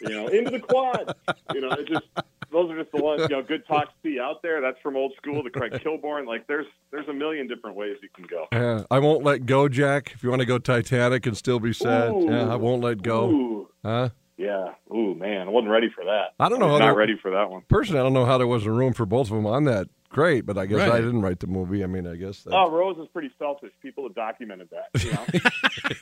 [0.03, 1.15] you know, into the quad.
[1.55, 2.05] You know, it just
[2.51, 3.23] those are just the ones.
[3.23, 4.61] You know, good talk see out there.
[4.61, 5.43] That's from old school.
[5.43, 6.27] The Craig Kilborn.
[6.27, 8.47] Like there's there's a million different ways you can go.
[8.53, 10.13] Yeah, I won't let go, Jack.
[10.15, 12.27] If you want to go Titanic and still be sad, Ooh.
[12.29, 13.31] yeah, I won't let go.
[13.31, 14.09] Ooh, Huh?
[14.37, 14.73] yeah.
[14.91, 16.35] Ooh, man, I wasn't ready for that.
[16.41, 17.63] I don't know I was how not they- ready for that one.
[17.69, 19.89] Personally, I don't know how there wasn't room for both of them on that.
[20.11, 21.85] Great, but I guess I didn't write the movie.
[21.85, 22.43] I mean, I guess.
[22.45, 23.73] That, Oh, Rose is pretty selfish.
[23.83, 25.05] People have documented that.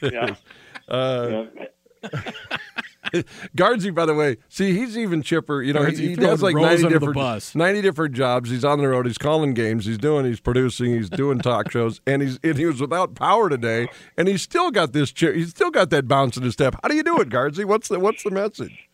[0.03, 0.11] You know?
[0.90, 0.92] yeah.
[0.95, 1.45] uh,
[2.05, 2.33] yeah.
[3.55, 5.62] Guardsy, by the way, see, he's even chipper.
[5.62, 7.55] You know, Guardsy he, he throwing does like Rose ninety different bus.
[7.55, 8.51] ninety different jobs.
[8.51, 9.07] He's on the road.
[9.07, 9.87] He's calling games.
[9.87, 10.25] He's doing.
[10.27, 10.92] He's producing.
[10.92, 12.01] He's doing talk shows.
[12.07, 13.88] And he's and he was without power today.
[14.19, 15.12] And he's still got this.
[15.12, 16.77] Chip, he's still got that bounce in his step.
[16.83, 17.64] How do you do it, Guardsy?
[17.64, 18.88] What's the What's the message?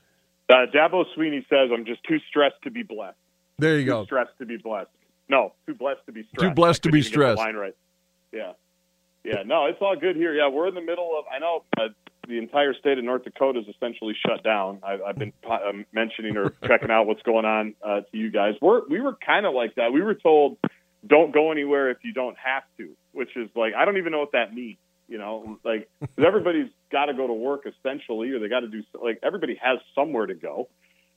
[0.50, 3.16] Uh, Dabo Swinney says, "I'm just too stressed to be blessed.
[3.58, 4.04] There you Too go.
[4.04, 4.90] stressed to be blessed.
[5.28, 6.40] No, too blessed to be stressed.
[6.40, 7.38] Too blessed to be couldn't even get the stressed.
[7.38, 7.76] Line right.
[8.32, 8.52] Yeah,
[9.24, 9.42] yeah.
[9.44, 10.34] No, it's all good here.
[10.34, 11.24] Yeah, we're in the middle of.
[11.32, 11.88] I know uh,
[12.28, 14.80] the entire state of North Dakota is essentially shut down.
[14.82, 15.58] I, I've been uh,
[15.92, 18.54] mentioning or checking out what's going on uh, to you guys.
[18.60, 19.92] We're we were kind of like that.
[19.92, 20.58] We were told,
[21.06, 24.20] "Don't go anywhere if you don't have to," which is like I don't even know
[24.20, 24.78] what that means.
[25.08, 28.82] You know, like everybody's got to go to work essentially, or they got to do
[29.02, 30.68] like everybody has somewhere to go.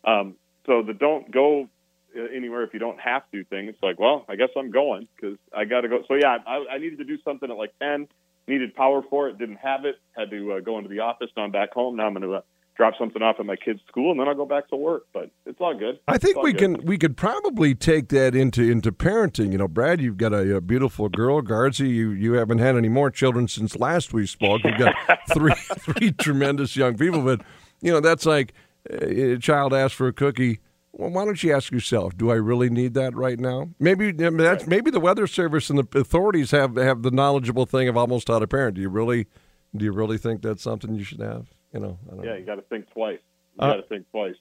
[0.04, 1.70] Um, so the don't go
[2.16, 3.68] anywhere if you don't have to thing.
[3.68, 6.04] It's like, well, I guess I'm going because I got to go.
[6.08, 8.08] So yeah, I, I needed to do something at like ten.
[8.48, 9.40] Needed power for it.
[9.40, 9.96] Didn't have it.
[10.16, 11.30] Had to uh, go into the office.
[11.36, 11.96] Now I'm back home.
[11.96, 12.42] Now I'm going to uh,
[12.76, 15.04] drop something off at my kid's school, and then I'll go back to work.
[15.14, 16.00] But it's all good.
[16.08, 16.78] I think we good.
[16.78, 19.52] can we could probably take that into into parenting.
[19.52, 21.90] You know, Brad, you've got a, a beautiful girl, Guardsy.
[21.90, 24.62] You you haven't had any more children since last we spoke.
[24.64, 24.96] You've got
[25.34, 27.42] three three tremendous young people, but
[27.82, 28.54] you know that's like
[28.92, 30.60] uh, a child asks for a cookie.
[30.98, 33.70] Well, why don't you ask yourself, do I really need that right now?
[33.80, 37.66] Maybe I mean, that's maybe the weather service and the authorities have have the knowledgeable
[37.66, 38.76] thing of almost how to parent.
[38.76, 39.28] Do you really
[39.76, 41.48] do you really think that's something you should have?
[41.74, 42.32] You know, I don't know.
[42.32, 43.20] Yeah, you got to think twice.
[43.56, 44.36] You Uh, got to think twice.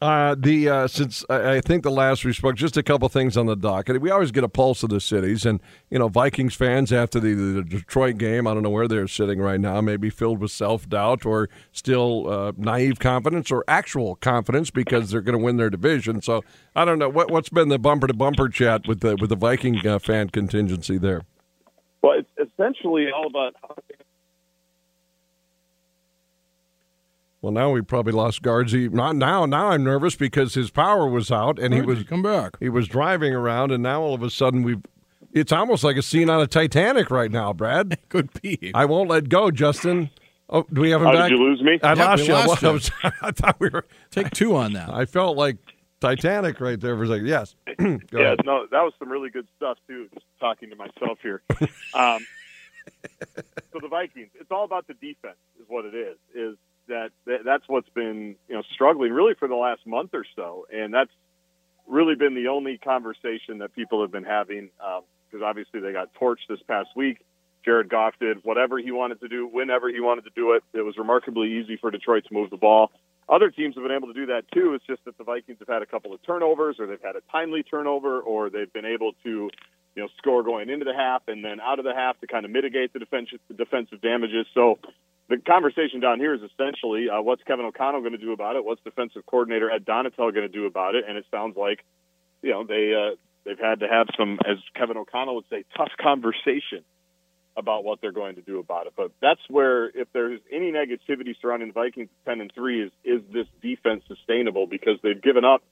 [0.00, 3.36] Uh, the uh, since I, I think the last we spoke, just a couple things
[3.36, 4.00] on the docket.
[4.00, 5.60] We always get a pulse of the cities, and
[5.90, 8.46] you know, Vikings fans after the, the Detroit game.
[8.46, 9.78] I don't know where they're sitting right now.
[9.82, 15.20] Maybe filled with self doubt, or still uh, naive confidence, or actual confidence because they're
[15.20, 16.22] going to win their division.
[16.22, 16.42] So
[16.74, 19.36] I don't know what what's been the bumper to bumper chat with the with the
[19.36, 21.24] Viking uh, fan contingency there.
[22.02, 23.76] Well, it's essentially all about how
[27.42, 28.72] Well, now we probably lost guards.
[28.72, 29.46] He, Not now.
[29.46, 32.56] Now I'm nervous because his power was out, and he was come back.
[32.60, 34.82] He was driving around, and now all of a sudden we've.
[35.32, 37.96] It's almost like a scene on a Titanic right now, Brad.
[38.08, 38.72] Could be.
[38.74, 40.10] I won't let go, Justin.
[40.50, 41.30] Oh, do we have him Oh, back?
[41.30, 41.78] did you lose me?
[41.82, 42.34] I Yeah, lost we you.
[42.34, 42.90] I was-
[43.22, 43.86] I thought we were.
[44.10, 44.90] Take two on that.
[44.92, 45.56] I felt like
[46.00, 47.26] Titanic right there for a second.
[47.26, 47.54] Yes.
[47.78, 48.40] Go yeah, ahead.
[48.44, 50.08] no, that was some really good stuff too.
[50.12, 51.42] Just talking to myself here.
[51.94, 52.26] Um,
[53.72, 56.16] so the Vikings, it's all about the defense, is what it is.
[56.34, 56.56] Is
[56.90, 60.66] that that- that's what's been you know struggling really for the last month or so,
[60.72, 61.10] and that's
[61.86, 66.12] really been the only conversation that people have been having um, because obviously they got
[66.14, 67.18] torched this past week.
[67.64, 70.62] Jared Goff did whatever he wanted to do, whenever he wanted to do it.
[70.72, 72.90] It was remarkably easy for Detroit to move the ball.
[73.28, 74.74] Other teams have been able to do that too.
[74.74, 77.20] It's just that the Vikings have had a couple of turnovers, or they've had a
[77.30, 79.50] timely turnover, or they've been able to,
[79.94, 82.44] you know, score going into the half and then out of the half to kind
[82.44, 84.46] of mitigate the defensive defensive damages.
[84.54, 84.78] So
[85.30, 88.64] the conversation down here is essentially uh, what's Kevin O'Connell going to do about it?
[88.64, 91.04] What's defensive coordinator Ed Donatell going to do about it?
[91.08, 91.84] And it sounds like,
[92.42, 93.14] you know, they uh,
[93.44, 96.82] they've had to have some, as Kevin O'Connell would say, tough conversation
[97.56, 98.94] about what they're going to do about it.
[98.96, 103.22] But that's where, if there's any negativity surrounding the Vikings 10 and 3, is is
[103.32, 104.66] this defense sustainable?
[104.66, 105.62] Because they've given up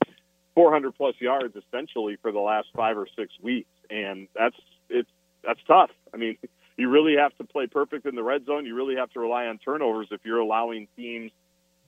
[0.55, 4.55] 400 plus yards essentially for the last five or six weeks, and that's
[4.89, 5.09] it's
[5.43, 5.91] that's tough.
[6.13, 6.37] I mean,
[6.79, 8.65] you really have to play perfect in the red zone.
[8.65, 11.31] You really have to rely on turnovers if you're allowing teams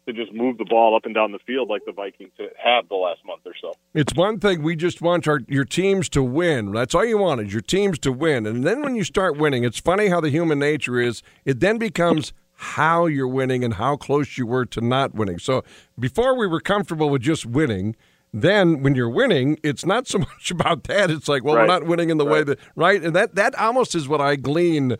[0.05, 2.95] to just move the ball up and down the field like the Vikings have the
[2.95, 3.73] last month or so.
[3.93, 6.71] It's one thing we just want our your teams to win.
[6.71, 8.45] That's all you want is your teams to win.
[8.45, 11.21] And then when you start winning, it's funny how the human nature is.
[11.45, 15.39] It then becomes how you're winning and how close you were to not winning.
[15.39, 15.63] So
[15.99, 17.95] before we were comfortable with just winning,
[18.33, 21.09] then when you're winning, it's not so much about that.
[21.11, 21.63] It's like, well, Right.
[21.63, 24.35] we're not winning in the way that right, and that that almost is what I
[24.35, 24.97] glean.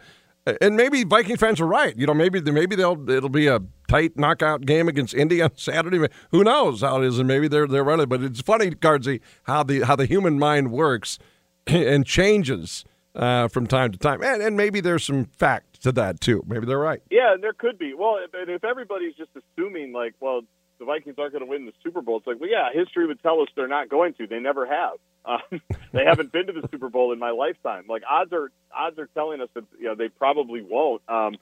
[0.59, 1.95] And maybe Viking fans are right.
[1.95, 6.07] You know, maybe maybe they'll it'll be a tight knockout game against Indy on Saturday.
[6.31, 7.19] Who knows how it is?
[7.19, 8.09] And maybe they're they're running.
[8.09, 11.19] But it's funny, Guardsy, how the how the human mind works
[11.67, 14.23] and changes uh, from time to time.
[14.23, 16.43] And and maybe there's some fact to that too.
[16.47, 17.01] Maybe they're right.
[17.11, 17.93] Yeah, and there could be.
[17.93, 20.41] Well, if, if everybody's just assuming like, well,
[20.81, 23.21] the Vikings aren't going to win the Super Bowl, it's like, well, yeah, history would
[23.21, 24.25] tell us they're not going to.
[24.25, 24.97] They never have.
[25.23, 25.61] Um,
[25.93, 27.85] they haven't been to the Super Bowl in my lifetime.
[27.87, 31.03] Like odds are odds are telling us that you know they probably won't.
[31.07, 31.37] Um,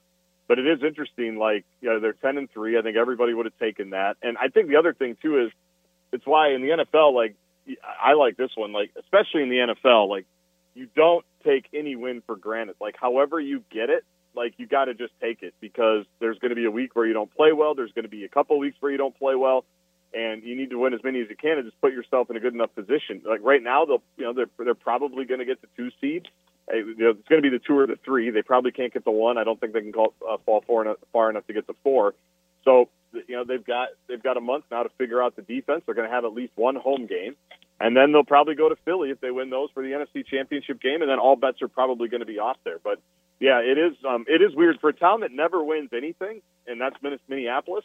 [0.46, 1.38] but it is interesting.
[1.38, 2.78] Like you know they're ten and three.
[2.78, 4.18] I think everybody would have taken that.
[4.22, 5.52] And I think the other thing too is
[6.12, 7.34] it's why in the NFL like
[7.98, 8.72] I like this one.
[8.72, 10.26] Like especially in the NFL, like
[10.74, 12.76] you don't take any win for granted.
[12.78, 16.50] Like however you get it, like you got to just take it because there's going
[16.50, 17.74] to be a week where you don't play well.
[17.74, 19.64] There's going to be a couple weeks where you don't play well,
[20.14, 22.36] and you need to win as many as you can and just put yourself in
[22.36, 23.22] a good enough position.
[23.26, 26.28] Like right now, they'll you know they're they're probably going to get the two seed.
[26.68, 28.30] It's going to be the two or the three.
[28.30, 29.38] They probably can't get the one.
[29.38, 31.74] I don't think they can call, uh, fall far enough, far enough to get the
[31.82, 32.14] four.
[32.64, 35.82] So you know they've got they've got a month now to figure out the defense.
[35.86, 37.36] They're going to have at least one home game,
[37.80, 40.80] and then they'll probably go to Philly if they win those for the NFC Championship
[40.80, 42.78] game, and then all bets are probably going to be off there.
[42.82, 43.00] But
[43.40, 46.80] yeah, it is um, it is weird for a town that never wins anything, and
[46.80, 46.96] that's
[47.28, 47.84] Minneapolis.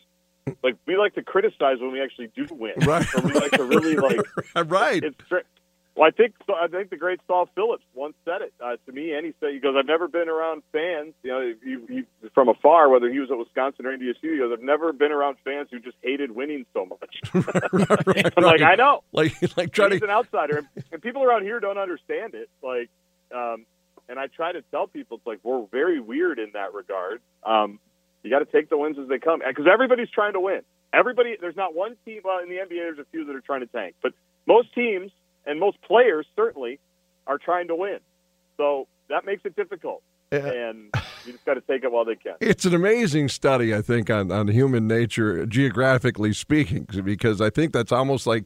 [0.61, 3.05] Like we like to criticize when we actually do win, right?
[3.15, 3.95] Or we like to really
[4.55, 5.03] like right.
[5.03, 5.17] It's
[5.95, 9.13] well, I think I think the great Saul Phillips once said it uh, to me,
[9.13, 12.49] and he said he goes, "I've never been around fans, you know, you, you, from
[12.49, 14.33] afar, whether he was at Wisconsin or NDSU.
[14.33, 17.21] He goes, I've never been around fans who just hated winning so much.
[17.33, 21.01] right, right, I'm like, I know, like like trying he's to an outsider, and, and
[21.01, 22.49] people around here don't understand it.
[22.61, 22.89] Like,
[23.33, 23.65] um,
[24.09, 27.21] and I try to tell people, it's like we're very weird in that regard.
[27.43, 27.79] Um,
[28.23, 30.61] you got to take the wins as they come, because everybody's trying to win.
[30.93, 32.21] Everybody, there's not one team.
[32.23, 34.13] Well, in the NBA, there's a few that are trying to tank, but
[34.47, 35.11] most teams
[35.45, 36.79] and most players certainly
[37.27, 37.99] are trying to win.
[38.57, 40.01] So that makes it difficult.
[40.31, 40.89] And
[41.25, 42.33] you just got to take it while they can.
[42.41, 47.73] It's an amazing study, I think, on, on human nature, geographically speaking, because I think
[47.73, 48.45] that's almost like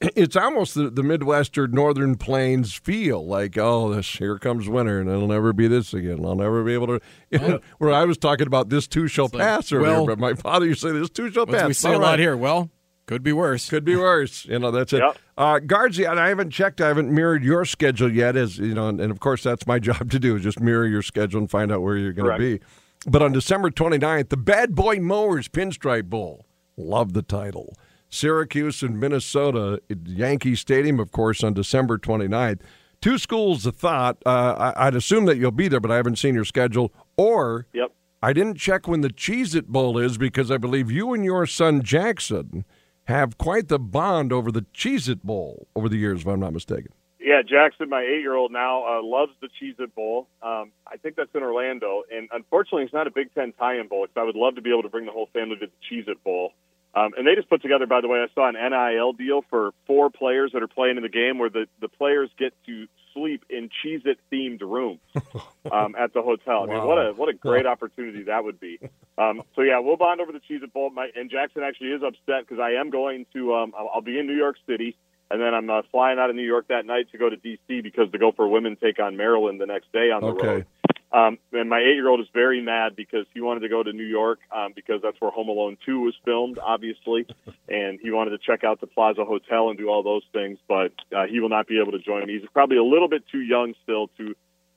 [0.16, 5.00] it's almost the, the Midwest or Northern Plains feel like, oh, this here comes winter,
[5.00, 6.24] and it'll never be this again.
[6.24, 7.00] I'll never be able to.
[7.30, 10.18] You know, where I was talking about this too shall like, pass earlier, well, but
[10.18, 11.68] my father used to say this too shall Well, pass.
[11.68, 12.18] we see All a lot right.
[12.18, 12.36] here.
[12.36, 12.70] Well,
[13.06, 13.68] could be worse.
[13.68, 14.44] Could be worse.
[14.46, 14.98] You know, that's it.
[15.00, 15.18] Yep.
[15.36, 18.88] Uh, Guardsy, and I haven't checked, I haven't mirrored your schedule yet, as you know,
[18.88, 21.50] and, and of course that's my job to do is just mirror your schedule and
[21.50, 22.60] find out where you're going to be.
[23.06, 26.46] But on December 29th, the Bad Boy Mowers Pinstripe Bowl.
[26.76, 27.74] Love the title.
[28.10, 32.60] Syracuse and Minnesota at Yankee Stadium, of course, on December 29th.
[33.00, 34.18] Two schools of thought.
[34.26, 36.92] Uh, I, I'd assume that you'll be there, but I haven't seen your schedule.
[37.16, 37.92] Or Yep.
[38.22, 41.46] I didn't check when the Cheez It Bowl is because I believe you and your
[41.46, 42.66] son Jackson
[43.04, 46.52] have quite the bond over the Cheez It Bowl over the years, if I'm not
[46.52, 46.92] mistaken.
[47.18, 50.26] Yeah, Jackson, my eight-year-old now, uh, loves the Cheez-It Bowl.
[50.42, 54.06] Um, I think that's in Orlando, and unfortunately, it's not a Big Ten tie-in bowl.
[54.06, 56.24] Because I would love to be able to bring the whole family to the Cheez-It
[56.24, 56.52] Bowl.
[56.94, 59.70] Um, and they just put together, by the way, I saw an NIL deal for
[59.86, 63.44] four players that are playing in the game, where the the players get to sleep
[63.50, 65.00] in Cheez-It themed rooms
[65.72, 66.62] um, at the hotel.
[66.62, 66.86] I mean, Wow.
[66.86, 68.78] what a what a great opportunity that would be.
[69.18, 70.90] Um, so yeah, we'll bond over the Cheez-It Bowl.
[70.90, 73.54] My, and Jackson actually is upset because I am going to.
[73.54, 74.96] Um, I'll, I'll be in New York City,
[75.30, 77.82] and then I'm uh, flying out of New York that night to go to D.C.
[77.82, 80.46] because the Gopher women take on Maryland the next day on the Okay.
[80.46, 80.66] road.
[81.12, 84.38] Um, and my eight-year-old is very mad because he wanted to go to New York
[84.54, 87.26] um, because that's where Home Alone 2 was filmed, obviously,
[87.68, 90.92] and he wanted to check out the Plaza Hotel and do all those things, but
[91.16, 92.38] uh, he will not be able to join me.
[92.38, 94.34] He's probably a little bit too young still to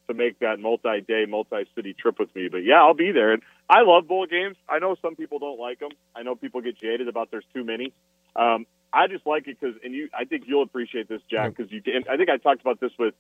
[0.08, 2.50] to make that multi-day, multi-city trip with me.
[2.50, 3.32] But yeah, I'll be there.
[3.32, 4.58] And I love bowl games.
[4.68, 5.92] I know some people don't like them.
[6.16, 7.94] I know people get jaded about there's too many.
[8.36, 11.72] Um, I just like it because, and you, I think you'll appreciate this, Jack, because
[11.72, 11.82] you.
[12.10, 13.16] I think I talked about this with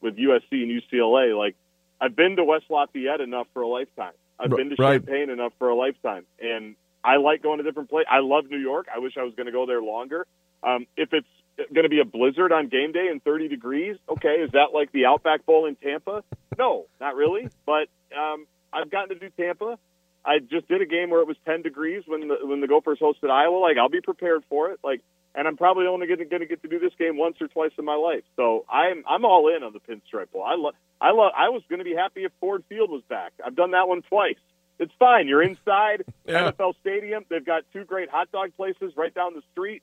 [0.00, 1.36] with USC and UCLA.
[1.36, 1.56] Like,
[2.00, 4.12] I've been to West Lafayette enough for a lifetime.
[4.38, 5.04] I've been to right.
[5.04, 8.08] Champaign enough for a lifetime, and I like going to different places.
[8.10, 8.86] I love New York.
[8.94, 10.26] I wish I was going to go there longer.
[10.62, 11.28] Um, if it's
[11.72, 14.92] going to be a blizzard on game day and 30 degrees, okay, is that like
[14.92, 16.22] the Outback Bowl in Tampa?
[16.58, 17.48] No, not really.
[17.64, 19.78] But um, I've gotten to do Tampa.
[20.24, 22.98] I just did a game where it was 10 degrees when the when the Gophers
[23.00, 23.58] hosted Iowa.
[23.58, 24.80] Like I'll be prepared for it.
[24.82, 25.00] Like,
[25.36, 27.84] and I'm probably only going to get to do this game once or twice in
[27.84, 28.24] my life.
[28.34, 30.42] So I'm I'm all in on the Pinstripe Bowl.
[30.42, 31.32] I love I love.
[31.36, 33.32] I was going to be happy if Ford Field was back.
[33.44, 34.38] I've done that one twice.
[34.78, 35.28] It's fine.
[35.28, 36.50] You're inside Yeah.
[36.50, 37.24] NFL Stadium.
[37.28, 39.82] They've got two great hot dog places right down the street.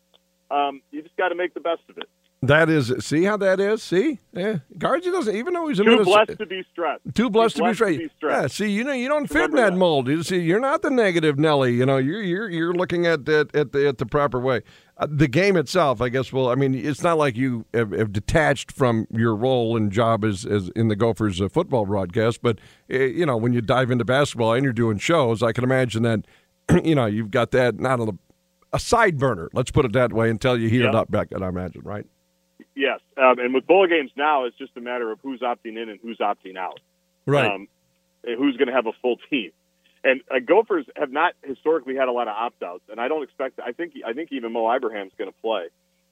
[0.52, 2.10] Um, you just got to make the best of it.
[2.48, 3.82] That is, see how that is?
[3.82, 4.20] See?
[4.34, 4.58] Yeah.
[4.78, 6.26] Guardsy doesn't, even though he's a Too Minnesota.
[6.26, 7.02] blessed to be stressed.
[7.14, 8.02] Too blessed, Too to, be straight.
[8.02, 8.56] Yeah, stressed.
[8.58, 9.78] see, you know, you don't fit in that that.
[9.78, 10.10] mold.
[10.10, 11.74] You see, you're not the negative Nelly.
[11.74, 14.62] You know, you're you're you're looking at at, at the at the proper way.
[14.98, 16.34] Uh, the game itself, I guess.
[16.34, 20.26] Well, I mean, it's not like you have, have detached from your role and job
[20.26, 22.42] as as in the Gophers uh, football broadcast.
[22.42, 22.60] But
[22.94, 26.04] uh, you know, when you dive into basketball and you're doing shows, I can imagine
[26.04, 26.26] that.
[26.84, 28.18] You know, you've got that not on the
[28.74, 29.50] a side burner.
[29.54, 31.00] Let's put it that way until you heat it Yeah.
[31.00, 31.28] up back.
[31.40, 32.06] I imagine, right?
[32.76, 35.90] Yes, um, and with bowl games now, it's just a matter of who's opting in
[35.90, 36.80] and who's opting out.
[37.26, 37.50] Right.
[37.50, 37.68] Um,
[38.24, 39.52] who's going to have a full team?
[40.04, 43.24] And uh, Gophers have not historically had a lot of opt outs, and I don't
[43.24, 43.60] expect.
[43.60, 45.68] I think I think even Mo Ibrahim's going to play.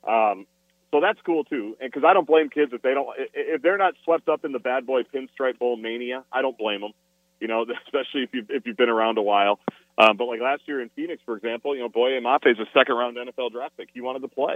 [0.08, 0.46] Um,
[0.92, 1.76] so that's cool too.
[1.80, 4.52] And because I don't blame kids if they don't if they're not swept up in
[4.52, 6.92] the bad boy pinstripe bowl mania, I don't blame them.
[7.40, 9.60] You know, especially if you if you've been around a while.
[9.98, 12.66] Um, but like last year in Phoenix, for example, you know, Boye Mafe is a
[12.74, 13.90] second round NFL draft pick.
[13.94, 14.56] He wanted to play,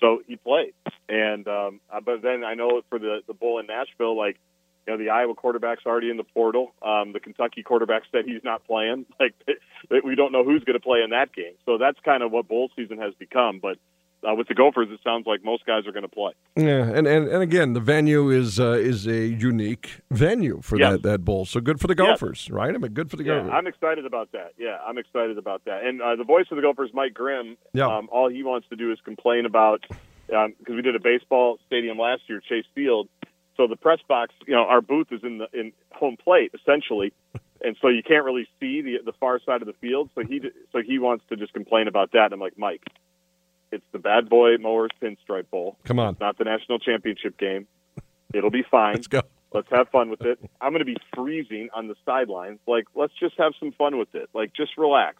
[0.00, 0.74] so he played.
[1.08, 4.38] And um, uh, but then I know for the the bowl in Nashville, like
[4.86, 6.72] you know, the Iowa quarterback's already in the portal.
[6.82, 9.06] Um, the Kentucky quarterback said he's not playing.
[9.18, 9.34] Like
[10.04, 11.54] we don't know who's going to play in that game.
[11.64, 13.60] So that's kind of what bowl season has become.
[13.60, 13.78] But
[14.28, 16.32] uh, with the Gophers, it sounds like most guys are going to play.
[16.56, 20.92] Yeah, and, and, and again, the venue is uh, is a unique venue for Yes.
[20.92, 21.44] that, that bowl.
[21.44, 22.20] So good for the Yes.
[22.20, 22.74] Gophers, right?
[22.74, 23.52] I mean, good for the Yeah, Gophers.
[23.54, 24.52] I'm excited about that.
[24.58, 25.84] Yeah, I'm excited about that.
[25.84, 27.86] And uh, the voice of the Gophers, Mike Grimm, Yeah.
[27.86, 29.84] um, all he wants to do is complain about
[30.28, 33.08] because we did a baseball stadium last year, Chase Field.
[33.56, 37.12] So the press box, you know, our booth is in the in home plate essentially,
[37.64, 40.10] and so you can't really see the the far side of the field.
[40.14, 42.24] So he so he wants to just complain about that.
[42.24, 42.82] And I'm like, Mike,
[43.72, 45.76] it's the Bad Boy Mowers Pinstripe Bowl.
[45.84, 46.12] Come on.
[46.12, 47.66] It's not the national championship game.
[48.32, 48.94] It'll be fine.
[48.94, 49.22] Let's go.
[49.52, 50.38] Let's have fun with it.
[50.60, 52.58] I'm going to be freezing on the sidelines.
[52.66, 54.28] Like, let's just have some fun with it.
[54.34, 55.16] Like, just relax.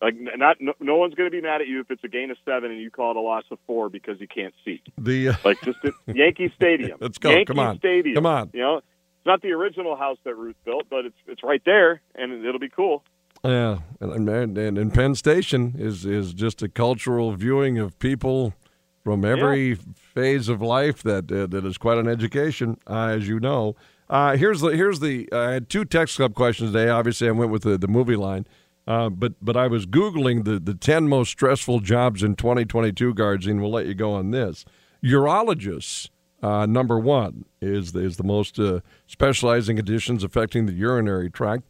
[0.00, 2.30] Like, not no, no one's going to be mad at you if it's a gain
[2.30, 4.82] of seven and you call it a loss of four because you can't see.
[4.98, 6.98] The uh, Like, just at Yankee Stadium.
[7.00, 7.30] Let's go.
[7.30, 7.78] Yankee Come on.
[7.78, 8.16] Stadium.
[8.16, 8.50] Come on.
[8.52, 12.02] You know, it's not the original house that Ruth built, but it's it's right there,
[12.16, 13.04] and it'll be cool.
[13.44, 18.54] Yeah, and, and and Penn Station is is just a cultural viewing of people
[19.02, 23.40] from every phase of life that uh, that is quite an education, uh, as you
[23.40, 23.74] know.
[24.08, 26.88] Uh, here's the here's the I had two text club questions today.
[26.88, 28.46] Obviously, I went with the, the movie line,
[28.86, 33.46] uh, but but I was googling the the ten most stressful jobs in 2022 guards,
[33.48, 34.64] and we'll let you go on this.
[35.02, 36.10] Urologists.
[36.42, 41.64] Uh, number one is is the most uh, specializing conditions affecting the urinary tract.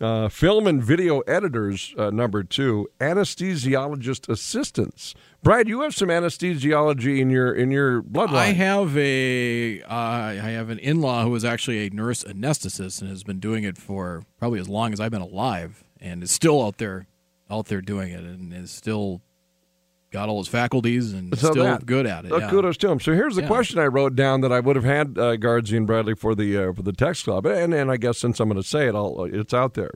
[0.00, 2.86] Uh, film and video editors, uh, number two.
[3.00, 5.14] Anesthesiologist assistants.
[5.42, 8.34] Brad, you have some anesthesiology in your in your bloodline.
[8.34, 13.08] I have a uh, I have an in-law who is actually a nurse anesthetist and
[13.08, 16.62] has been doing it for probably as long as I've been alive, and is still
[16.62, 17.06] out there
[17.50, 19.22] out there doing it, and is still
[20.16, 22.32] got all his faculties and So still that- good at it.
[22.32, 22.48] Uh, yeah.
[22.50, 23.00] Kudos to him.
[23.00, 23.48] So here's the Yeah.
[23.48, 26.56] question I wrote down that I would have had uh, Guardsy and Bradley for the
[26.56, 28.94] uh, for the text club, and and I guess since I'm going to say it,
[28.94, 29.90] I'll, it's out there.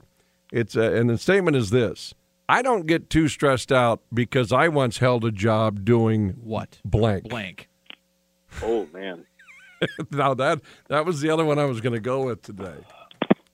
[0.51, 2.13] It's uh, and the statement is this:
[2.47, 7.27] I don't get too stressed out because I once held a job doing What blank.
[7.29, 7.67] blank?
[8.61, 9.25] Oh man,
[10.11, 12.75] now that that was the other one I was going to go with today.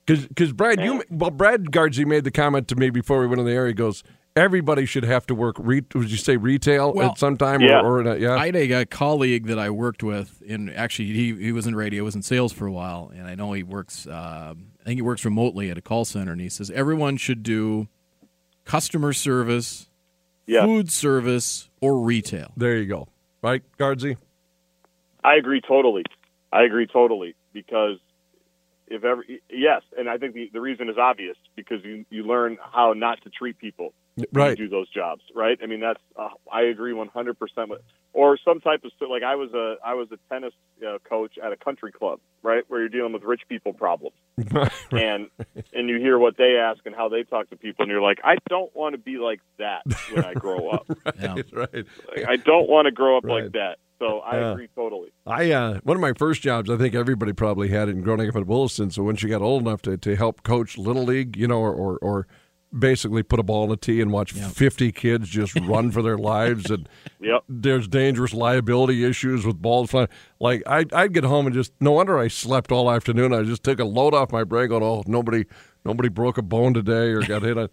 [0.06, 3.46] Because Brad, you well, Brad Guardsy made the comment to me before we went in
[3.46, 3.66] the air.
[3.66, 4.02] He goes,
[4.38, 5.56] "Everybody should have to work.
[5.58, 7.60] Re- would you say retail Well, at some time?
[7.60, 7.80] yeah.
[7.80, 10.70] Or, or in a- yeah, I had a, a colleague that I worked with, and
[10.70, 13.52] actually he, he was in radio, was in sales for a while, and I know
[13.52, 14.06] he works.
[14.06, 17.42] Uh, I think he works remotely at a call center, and he says everyone should
[17.42, 17.88] do
[18.64, 19.88] customer service,
[20.46, 20.64] Yeah.
[20.64, 22.52] food service, or retail.
[22.56, 23.08] there you go.
[23.42, 24.16] Right, Guardsy.
[25.22, 26.04] I agree totally.
[26.52, 27.98] I agree totally because
[28.90, 32.58] if ever yes, and I think the the reason is obvious because you you learn
[32.72, 34.58] how not to treat people when Right.
[34.58, 35.58] you do those jobs, right?
[35.62, 37.80] I mean that's uh, I agree 100 percent with
[38.12, 40.52] or some type of like I was a I was a tennis
[40.86, 44.16] uh, coach at a country club, right, where you're dealing with rich people problems,
[44.92, 45.28] and
[45.72, 48.18] and you hear what they ask and how they talk to people, and you're like,
[48.24, 50.86] I don't want to be like that when I grow up.
[51.20, 51.34] Yeah.
[51.34, 51.86] right, right.
[52.08, 53.44] Like, I don't want to grow up Right.
[53.44, 53.76] like that.
[53.98, 54.52] So I Yeah.
[54.52, 55.12] agree totally.
[55.26, 56.70] I uh, one of my first jobs.
[56.70, 58.90] I think everybody probably had it in growing up at Williston.
[58.90, 61.72] So once you got old enough to, to help coach little league, you know, or,
[61.74, 62.26] or or
[62.78, 66.18] basically put a ball in a tee and watch fifty kids just run for their
[66.18, 66.88] lives, and
[67.20, 67.44] Yep.
[67.48, 70.08] there's dangerous liability issues with balls flying.
[70.38, 73.32] Like I, I'd get home and just no wonder I slept all afternoon.
[73.32, 75.44] I just took a load off my brain, going, "Oh, nobody,
[75.84, 77.68] nobody broke a bone today or got hit on."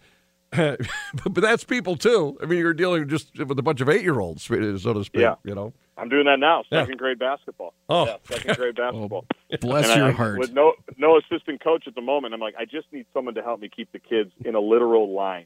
[1.14, 2.38] but, but that's people too.
[2.42, 4.56] I mean, you're dealing just with a bunch of eight year olds, so
[4.94, 5.22] to speak.
[5.22, 5.36] Yeah.
[5.44, 5.74] You know.
[5.98, 6.64] I'm doing that now.
[6.70, 6.82] Yeah.
[6.82, 7.74] Second grade basketball.
[7.88, 8.06] Oh.
[8.06, 9.26] yeah, second grade oh, basketball.
[9.62, 10.40] Bless And your I- heart.
[10.40, 13.42] With no no assistant coach at the moment, I'm like, I just need someone to
[13.42, 15.46] help me keep the kids in a literal line.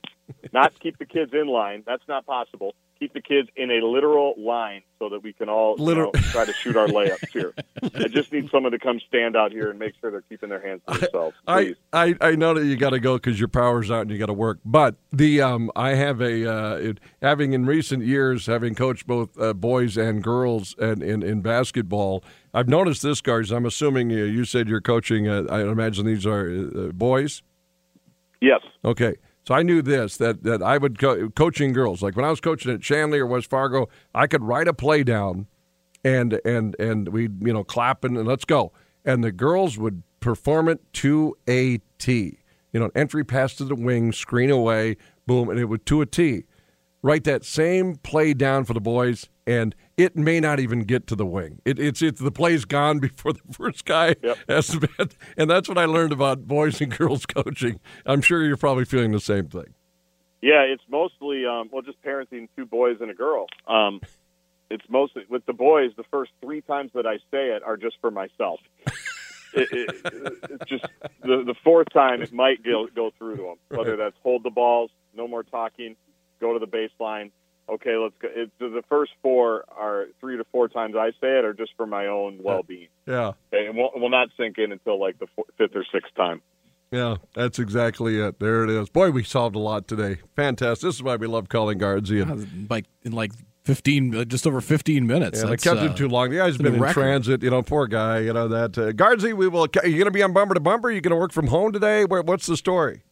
[0.53, 1.83] Not keep the kids in line.
[1.85, 2.73] That's not possible.
[2.99, 6.43] Keep the kids in a literal line so that we can all you know, try
[6.43, 7.53] to shoot our layups here.
[7.81, 10.59] I just need someone to come stand out here and make sure they're keeping their
[10.59, 11.37] hands to themselves.
[11.47, 11.75] Please.
[11.93, 14.17] I, I, I know that you got to go because your power's out and you
[14.17, 14.59] got to work.
[14.65, 19.39] But the um, I have a uh, it, having in recent years having coached both
[19.39, 22.21] uh, boys and girls and in, in basketball.
[22.53, 23.51] I've noticed this, guys.
[23.51, 25.27] I'm assuming uh, you said you're coaching.
[25.27, 27.43] Uh, I imagine these are uh, boys.
[28.41, 28.59] yes.
[28.83, 29.15] Okay.
[29.49, 32.39] So I knew this that that I would co- coaching girls like when I was
[32.39, 35.47] coaching at Shanley or West Fargo, I could write a play down,
[36.03, 38.71] and and and we you know clapping and let's go,
[39.03, 42.37] and the girls would perform it to a T.
[42.71, 46.01] You know, an entry pass to the wing, screen away, boom, and it would to
[46.01, 46.43] a T.
[47.01, 51.15] Write that same play down for the boys, and it may not even get to
[51.15, 51.61] the wing.
[51.65, 54.15] It, it's it's the play's gone before the first guy
[54.47, 55.15] has to bat.
[55.37, 57.81] And that's what I learned about boys and girls coaching.
[58.05, 59.73] I'm sure you're probably feeling the same thing.
[60.41, 63.47] Yeah, it's mostly um, well, just parenting two boys and a girl.
[63.67, 63.99] Um,
[64.69, 65.91] it's mostly with the boys.
[65.97, 68.61] The first three times that I say it are just for myself.
[69.53, 69.89] it, it,
[70.49, 70.85] it's just
[71.21, 73.77] the the fourth time it might go go through to them.
[73.77, 75.97] Whether that's hold the balls, no more talking,
[76.39, 77.31] go to the baseline.
[77.71, 78.27] Okay, let's go.
[78.33, 81.85] It's, the first four are three to four times I say it are just for
[81.85, 82.87] my own well being.
[83.05, 83.33] Yeah.
[83.53, 86.41] Okay, and will will not sink in until like the four, fifth or sixth time.
[86.91, 88.39] Yeah, that's exactly it.
[88.39, 88.89] There it is.
[88.89, 90.17] Boy, we solved a lot today.
[90.35, 90.87] Fantastic.
[90.87, 92.11] This is why we love calling guards.
[92.11, 92.67] Ian.
[92.67, 93.31] Like in like
[93.63, 95.39] fifteen, uh, just over fifteen minutes.
[95.39, 96.31] Yeah, I That's, kept uh, him too long.
[96.31, 96.93] The guy's been in record.
[96.93, 97.43] transit.
[97.43, 98.19] You know, poor guy.
[98.21, 98.75] You know that.
[98.75, 99.67] Uh, Guardsy, we will.
[99.83, 100.87] Are you going to be on bumper to bumper?
[100.87, 102.05] Are you going to work from home today?
[102.05, 103.03] Where, what's the story?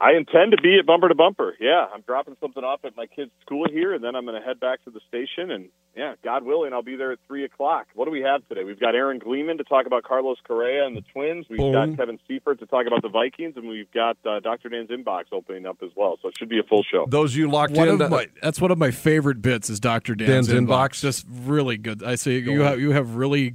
[0.00, 1.54] I intend to be at bumper to bumper.
[1.60, 4.44] Yeah, I'm dropping something off at my kid's school here, and then I'm going to
[4.44, 5.52] head back to the station.
[5.52, 7.86] And yeah, God willing, I'll be there at three o'clock.
[7.94, 8.64] What do we have today?
[8.64, 11.46] We've got Aaron Gleeman to talk about Carlos Correa and the Twins.
[11.48, 11.72] We've Boom.
[11.72, 14.68] got Kevin Seifert to talk about the Vikings, and we've got uh, Dr.
[14.68, 16.18] Dan's inbox opening up as well.
[16.20, 17.06] So it should be a full show.
[17.08, 18.02] Those you locked One in.
[18.02, 20.16] of my, that's one of my favorite bits is Dr.
[20.16, 20.66] Dan's, Dan's inbox.
[20.90, 21.00] inbox.
[21.02, 22.02] Just really good.
[22.02, 23.54] I say you have you have really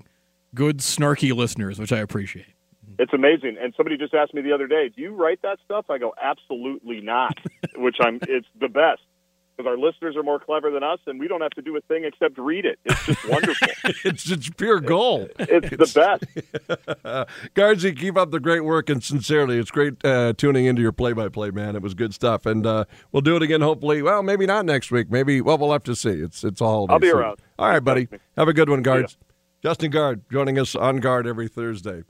[0.55, 2.45] good snarky listeners, which I appreciate.
[2.99, 3.55] It's amazing.
[3.59, 6.13] And somebody just asked me the other day, "Do you write that stuff?" I go,
[6.21, 7.37] "Absolutely not."
[7.75, 8.19] Which I'm.
[8.23, 9.01] It's the best
[9.55, 11.81] because our listeners are more clever than us, and we don't have to do a
[11.81, 12.79] thing except read it.
[12.85, 13.67] It's just wonderful.
[14.05, 15.31] it's just pure gold.
[15.37, 16.17] It's the
[17.05, 17.29] best.
[17.55, 21.51] Guardsy, keep up the great work and sincerely, it's great uh, tuning into your play-by-play,
[21.51, 21.75] man.
[21.75, 23.59] It was good stuff, and uh, we'll do it again.
[23.59, 25.11] Hopefully, well, maybe not next week.
[25.11, 26.11] Maybe well, we'll have to see.
[26.11, 26.85] It's it's all.
[26.89, 27.39] I'll be around.
[27.57, 28.07] All right, buddy.
[28.37, 29.17] Have a good one, guards.
[29.61, 32.03] Justin Gaard joining us on guard every Thursday.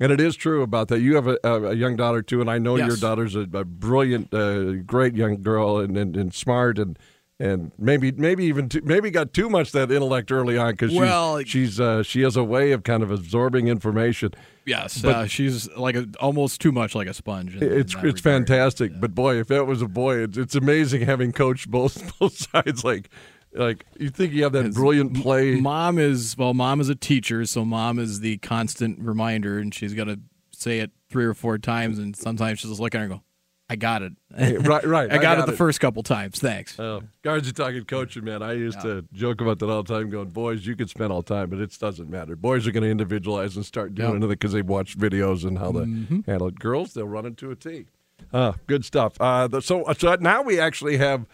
[0.00, 1.00] And it is true about that.
[1.00, 2.88] You have a, a, young daughter too, and I know Yes.
[2.88, 6.98] your daughter's a, a brilliant, uh, great young girl, and, and, and smart, and
[7.40, 11.38] and maybe maybe even too, maybe got too much that intellect early on because Well,
[11.40, 14.32] she's, she's uh, she has a way of kind of absorbing information.
[14.64, 17.56] Yes, But- uh, she's like a, almost too much like a sponge.
[17.56, 18.20] in- in It's that it's regard.
[18.20, 22.36] fantastic, but boy, if that was a boy, it's, it's amazing having coached both both
[22.52, 22.84] sides.
[22.84, 23.10] Like
[23.54, 25.60] like you think you have that brilliant play.
[25.60, 29.94] Mom is well, mom is a teacher, so mom is the constant reminder, and she's
[29.94, 30.18] got to
[30.52, 33.22] say it three or four times, and sometimes she'll just look at her and go,
[33.70, 35.10] "I got it." right, right.
[35.12, 35.56] I got, it got the it.
[35.56, 36.38] first couple times.
[36.40, 36.78] Thanks.
[36.80, 38.42] Oh, guards are talking coaching, man.
[38.42, 41.22] I used to joke about that all the time, going, boys, you could spend all
[41.22, 42.34] time, but it doesn't matter.
[42.36, 45.70] Boys are going to individualize and start doing it because they've watched videos and how
[45.72, 46.20] Mm-hmm.
[46.26, 46.58] they handle it.
[46.58, 47.86] Girls, they'll run into a tee.
[48.32, 49.20] Uh, good stuff.
[49.20, 51.26] Uh, the, so, so now we actually have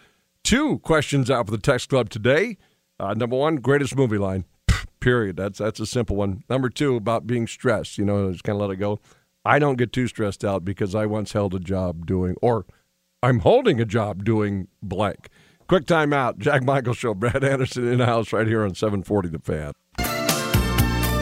[0.43, 2.57] two questions out for the text club today.
[2.99, 4.45] Uh, number one, greatest movie line.
[4.99, 5.35] Period.
[5.35, 6.43] That's that's a simple one.
[6.49, 7.97] Number two, about being stressed.
[7.97, 8.99] You know, just kind of let it go.
[9.43, 12.65] I don't get too stressed out because I once held a job doing, or
[13.23, 15.29] I'm holding a job doing blank.
[15.67, 16.37] Quick time out.
[16.37, 17.13] Jack Michael Show.
[17.13, 19.71] Brad Anderson in the house right here on 740 The Fan.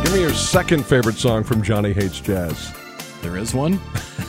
[0.04, 2.74] Give me your second favorite song from Johnny Hates Jazz.
[3.22, 3.80] There is one.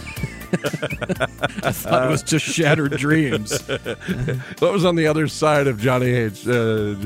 [1.63, 3.67] I thought it was just Shattered Dreams.
[4.59, 6.97] what was on the other side of Johnny Hates uh,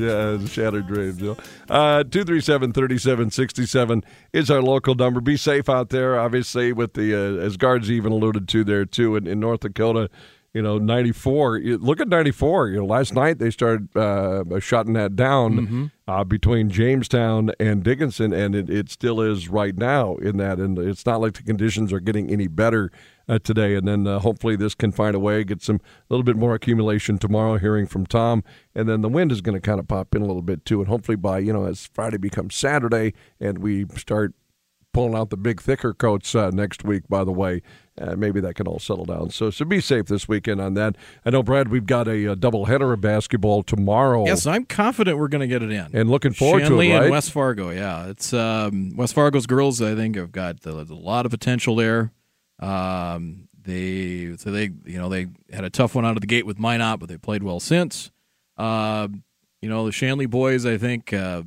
[0.41, 1.19] uh, Shattered Dreams?
[1.21, 1.37] You know?
[1.69, 5.21] uh, 237 3767 is our local number.
[5.21, 9.15] Be safe out there, obviously, with the, uh, as guards even alluded to there, too,
[9.15, 10.09] in, in North Dakota.
[10.53, 11.59] You know, 94.
[11.59, 12.69] Look at 94.
[12.69, 18.31] You know, last night they started uh, shutting that down uh, between Jamestown and Dickinson,
[18.31, 20.59] and it, it still is right now in that.
[20.59, 22.89] And it's not like the conditions are getting any better
[23.27, 23.75] uh, today.
[23.75, 26.53] And then uh, hopefully this can find a way, get some a little bit more
[26.53, 27.57] accumulation tomorrow.
[27.57, 30.25] Hearing from Tom, and then the wind is going to kind of pop in a
[30.25, 30.79] little bit too.
[30.79, 34.33] And hopefully by you know as Friday becomes Saturday and we start
[34.93, 37.03] pulling out the big thicker coats uh, next week.
[37.09, 37.61] By the way,
[37.99, 39.29] uh, maybe that can all settle down.
[39.29, 40.95] So so be safe this weekend on that.
[41.25, 44.25] I know Brad, we've got a, uh double header of basketball tomorrow.
[44.25, 45.89] Yes, I'm confident we're going to get it in.
[45.93, 47.03] And looking forward to it, Shanley right?
[47.03, 47.71] and West Fargo.
[47.71, 49.81] Yeah, it's um, West Fargo's girls.
[49.81, 52.13] I think have got a, a lot of potential there.
[52.59, 56.45] Um, they so they you know they had a tough one out of the gate
[56.45, 58.11] with Minot, but they played well since.
[58.57, 59.07] Uh,
[59.61, 60.65] you know the Shanley boys.
[60.65, 61.13] I think.
[61.13, 61.43] Uh,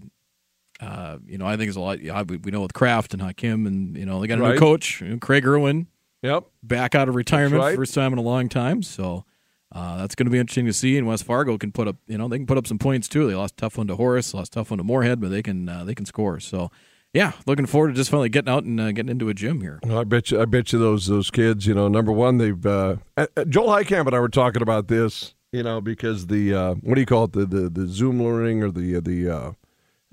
[0.81, 1.99] uh, you know, I think it's a lot.
[1.99, 4.53] we know with Kraft and Hakim, and you know they got a Right.
[4.55, 5.89] new coach, you know, Craig Irwin.
[6.23, 7.77] Yep, back out of retirement, right.
[7.77, 8.83] first time in a long time.
[8.83, 9.25] So
[9.73, 10.97] uh, that's going to be interesting to see.
[10.97, 13.29] And West Fargo can put up, you know, they can put up some points too.
[13.29, 15.43] They lost a tough one to Horace, lost a tough one to Moorhead, but they
[15.43, 16.39] can uh, they can score.
[16.41, 16.71] So
[17.15, 19.81] yeah, looking forward to just finally getting out and uh, getting into a gym here.
[19.89, 20.41] I bet you.
[20.41, 21.67] I bet you those those kids.
[21.67, 25.35] You know, number one, they've uh, uh, Joel Heitkamp and I were talking about this.
[25.53, 27.33] You know, because the uh, what do you call it?
[27.33, 29.53] The the, the Zoom learning or the the uh,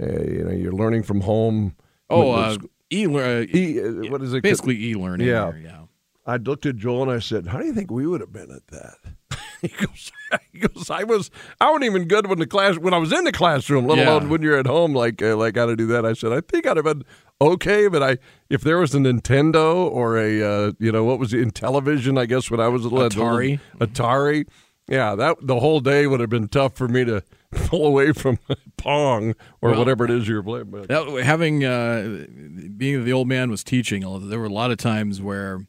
[0.02, 1.76] uh, you know you're learning from home.
[2.10, 2.58] Oh, uh,
[2.92, 4.44] e, uh, e uh, what is it?
[4.44, 5.52] basically e-learning Yeah.
[5.52, 5.82] there, yeah.
[6.26, 8.52] I looked at Joel and I said, "How do you think we would have been
[8.52, 8.96] at that?"
[9.62, 10.12] he goes,
[10.52, 11.30] he goes, I was,
[11.62, 14.10] I wasn't even good when the class when I was in the classroom, let Yeah.
[14.12, 14.94] alone when you're at home.
[14.94, 16.06] Like, uh, like how to do that?
[16.06, 17.04] I said, I think I'd have been
[17.42, 18.18] okay, but I,
[18.50, 22.18] if there was a Nintendo or a, uh, you know, what was it in television?
[22.18, 23.60] I guess when I was a little Atari.
[23.80, 24.48] Atari,
[24.88, 28.38] yeah, that the whole day would have been tough for me to pull away from
[28.78, 30.70] Pong or Well- whatever it is you're playing.
[30.70, 32.26] But That, having uh,
[32.78, 35.66] being the old man was teaching, there were a lot of times where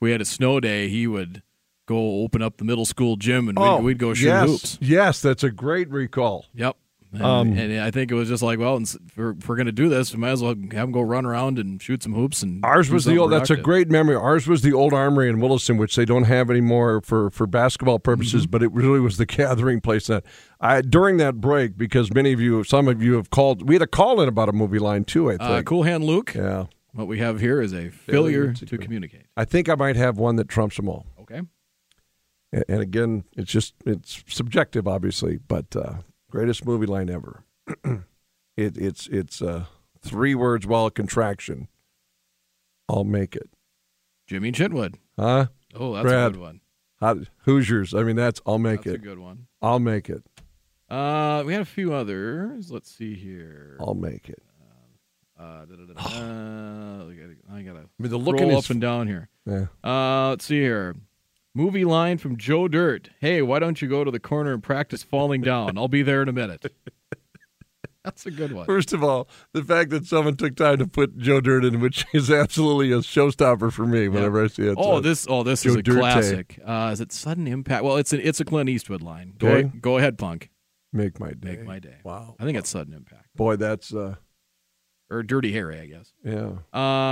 [0.00, 0.88] we had a snow day.
[0.88, 1.42] He would
[1.86, 4.78] go open up the middle school gym and we'd, we'd go shoot Oh, yes, hoops.
[4.80, 6.46] Yes, that's a great recall.
[6.54, 6.76] Yep.
[7.12, 9.66] And, Um, and I think it was just like, well, if we're, if we're going
[9.66, 12.12] to do this, we might as well have them go run around and shoot some
[12.12, 12.42] hoops.
[12.42, 13.30] And Ours was the old.
[13.30, 14.16] That's a great memory.
[14.16, 17.98] Ours was the old armory in Williston, which they don't have anymore for for basketball
[17.98, 18.10] Mm-hmm.
[18.10, 18.46] purposes.
[18.48, 20.08] But it really was the gathering place.
[20.08, 20.24] That
[20.60, 23.68] I during that break, because many of you, some of you have called.
[23.68, 25.28] We had a call in about a movie line too.
[25.28, 25.42] I think.
[25.50, 26.34] Uh, cool hand Luke.
[26.34, 26.64] Yeah.
[26.94, 29.26] What we have here is a failure to communicate.
[29.36, 31.06] I think I might have one that trumps them all.
[31.20, 31.42] Okay.
[32.68, 35.94] And again, it's just it's subjective, obviously, but uh,
[36.30, 37.44] greatest movie line ever.
[37.84, 39.64] it, it's it's uh,
[40.00, 41.68] three words while a contraction.
[42.88, 43.50] I'll make it,
[44.26, 44.96] Jimmy Chitwood.
[45.18, 45.46] huh?
[45.74, 46.60] Oh, that's Brad, a good one.
[47.00, 47.92] How, Hoosiers.
[47.94, 49.00] I mean, that's I'll make That's it.
[49.00, 49.46] a good one.
[49.60, 50.22] I'll make it.
[50.88, 52.70] Uh, we had a few others.
[52.70, 53.76] Let's see here.
[53.80, 54.42] I'll make it.
[55.40, 55.42] Uh.
[55.42, 55.66] Uh,
[55.98, 59.28] I gotta, I gotta I mean, the look scroll his- up and down here.
[59.46, 59.66] Yeah.
[59.82, 60.94] Uh, let's see here.
[61.54, 63.10] Movie line from Joe Dirt.
[63.20, 65.78] Hey, why don't you go to the corner and practice falling down?
[65.78, 66.64] I'll be there in a minute.
[68.02, 68.66] That's a good one.
[68.66, 72.04] First of all, the fact that someone took time to put Joe Dirt in, which
[72.12, 74.74] is absolutely a showstopper for me whenever I see it.
[74.76, 75.98] Oh, So, this oh this Joe is a Dirte.
[76.00, 76.60] classic.
[76.64, 77.82] Uh, is it sudden impact?
[77.82, 79.34] Well, it's a, it's a Clint Eastwood line.
[79.38, 79.70] Go Okay.
[79.80, 80.50] go ahead, Punk.
[80.92, 81.52] Make my day.
[81.56, 81.96] Make my day.
[82.04, 82.36] Wow.
[82.38, 84.16] I think it's sudden impact Boy, that's uh,
[85.10, 86.12] or Dirty Harry, I guess.
[86.24, 86.52] yeah.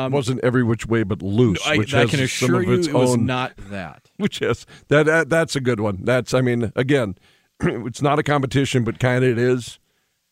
[0.05, 1.61] Um, wasn't every which way but loose.
[1.67, 4.11] I, which I has can some assure you, it was own- not that.
[4.17, 5.99] Which is that, that that's a good one.
[6.03, 7.17] That's I mean, again,
[7.61, 9.79] it's not a competition, but kind of it is.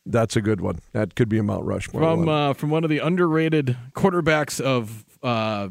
[0.07, 0.79] That's a good one.
[0.93, 2.01] That could be a Mount Rushmore.
[2.03, 2.29] from one.
[2.29, 5.69] uh, from one of the underrated quarterbacks of uh,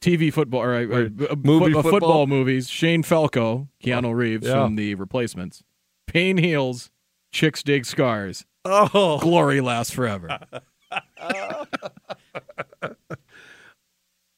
[0.00, 1.82] TV football or, or, uh, Movie uh, football?
[1.82, 2.68] football movies.
[2.70, 4.52] Shane Falco, Keanu Reeves Yeah.
[4.64, 5.64] from The Replacements.
[6.06, 6.90] Pain heals,
[7.32, 8.46] chicks dig scars.
[8.64, 10.38] oh, Glory lasts forever.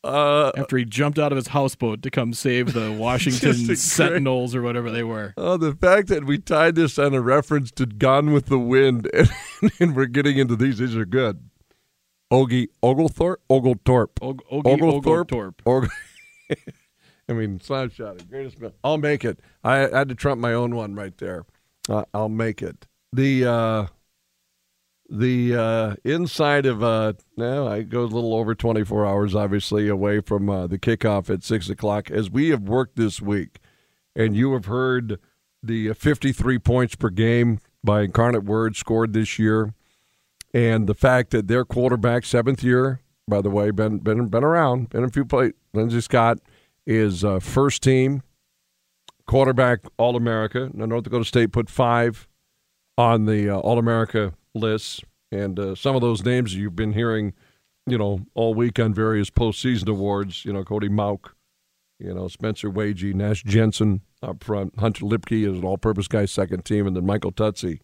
[0.04, 4.62] uh, After he jumped out of his houseboat to come save the Washington Sentinels or
[4.62, 5.34] whatever they were.
[5.36, 9.10] oh, the fact that we tied this on a reference to Gone with the Wind,
[9.14, 9.30] and,
[9.80, 10.78] and we're getting into these.
[10.78, 11.48] These are good.
[12.32, 15.60] Ogie Oglethorpe, Oglethorpe, Og- Ogie Oglethorpe.
[15.66, 15.88] Og-
[17.30, 18.58] I mean, slap shot, greatest.
[18.60, 18.72] mill.
[18.82, 19.40] I'll make it.
[19.62, 21.44] I, I had to trump my own one right there.
[21.88, 22.86] Uh, I'll make it.
[23.12, 23.86] The uh,
[25.08, 29.88] the uh, inside of uh, now I go a little over twenty four hours, obviously
[29.88, 32.10] away from uh, the kickoff at six o'clock.
[32.10, 33.58] As we have worked this week,
[34.14, 35.18] and you have heard
[35.62, 39.72] the fifty three points per game by Incarnate Word scored this year,
[40.52, 44.90] and the fact that their quarterback, seventh year, by the way, been been been around,
[44.90, 45.52] been a few play.
[45.72, 46.38] Lindsey Scott
[46.86, 48.22] is uh, first team
[49.26, 50.70] quarterback All America.
[50.74, 52.26] Now North Dakota State put five
[52.96, 57.34] on the uh, All America list, and uh, some of those names you've been hearing,
[57.86, 60.44] you know, all week on various postseason awards.
[60.44, 61.34] You know, Cody Mauch,
[61.98, 66.64] you know, Spencer Waege, Nash Jensen up front, Hunter Luepke is an all-purpose guy, second
[66.64, 67.80] team, and then Michael Tutsie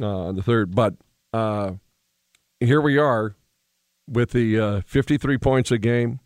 [0.00, 0.74] uh, on the third.
[0.74, 0.94] But
[1.32, 1.72] uh,
[2.60, 3.34] here we are
[4.08, 6.20] with the uh, 53 points a game.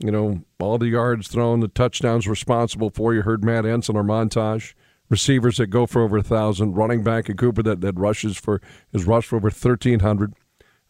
[0.00, 3.14] You know, all the yards thrown, the touchdowns responsible for.
[3.14, 4.74] You heard Matt Entz in our montage.
[5.10, 6.74] Receivers that go for over a thousand.
[6.74, 8.60] Running back in Cooper that, that rushes for
[8.92, 10.34] is rushed for over thirteen hundred.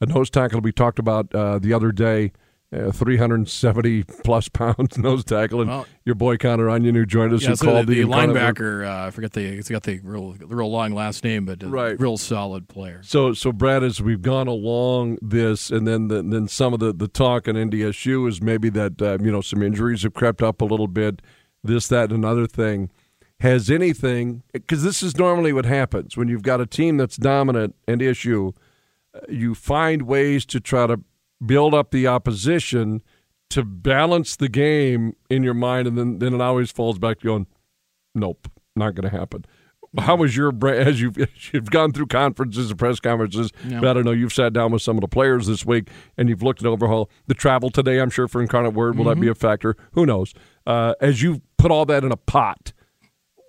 [0.01, 2.33] A nose tackle we talked about uh, the other day,
[2.73, 6.95] uh, three hundred and seventy plus pounds nose tackle, and Well- your boy Connor Onion
[6.97, 8.31] who joined us Yeah, who so called the, the word.
[8.31, 11.69] linebacker, uh, I forget the, it's got the real, real long last name, but a
[11.69, 12.01] Right.
[12.01, 13.01] real solid player.
[13.03, 16.93] So, so Brad, as we've gone along this, and then the, then some of the,
[16.93, 20.61] the talk in NDSU is maybe that uh, you know some injuries have crept up
[20.61, 21.23] a little bit,
[21.63, 22.91] this, that, and another thing.
[23.41, 24.43] Has anything?
[24.53, 27.77] Because this is normally what happens when you've got a team that's dominant.
[27.87, 28.53] and issue
[29.29, 31.01] you find ways to try to
[31.45, 33.03] build up the opposition
[33.51, 37.25] to balance the game in your mind, and then then it always falls back to
[37.27, 37.47] going,
[38.15, 39.45] nope, not going to happen.
[39.99, 43.51] How was your as you've as you've gone through conferences and press conferences?
[43.89, 46.43] I don't know you've sat down with some of the players this week and you've
[46.43, 48.01] looked at overhaul the travel today.
[48.01, 49.77] I'm sure for Incarnate Word will that be a factor?
[49.93, 50.35] Who knows?
[50.67, 52.73] Uh, as you put all that in a pot,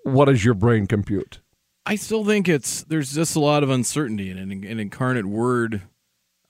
[0.04, 1.40] what does your brain compute?
[1.86, 5.82] I still think it's there's just a lot of uncertainty in an, an incarnate word.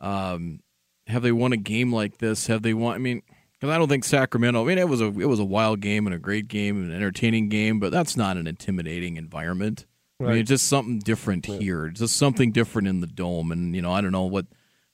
[0.02, 0.62] Um,
[1.08, 2.47] have they won a game like this?
[2.47, 2.95] Have they won?
[2.95, 3.22] I mean,
[3.54, 4.62] Because I don't think Sacramento.
[4.64, 6.91] I mean, it was a it was a wild game and a great game and
[6.91, 9.86] an entertaining game, but that's not an intimidating environment.
[10.22, 11.86] I mean, it's just something different here.
[11.88, 14.47] It's just something different in the dome, and you know, I don't know what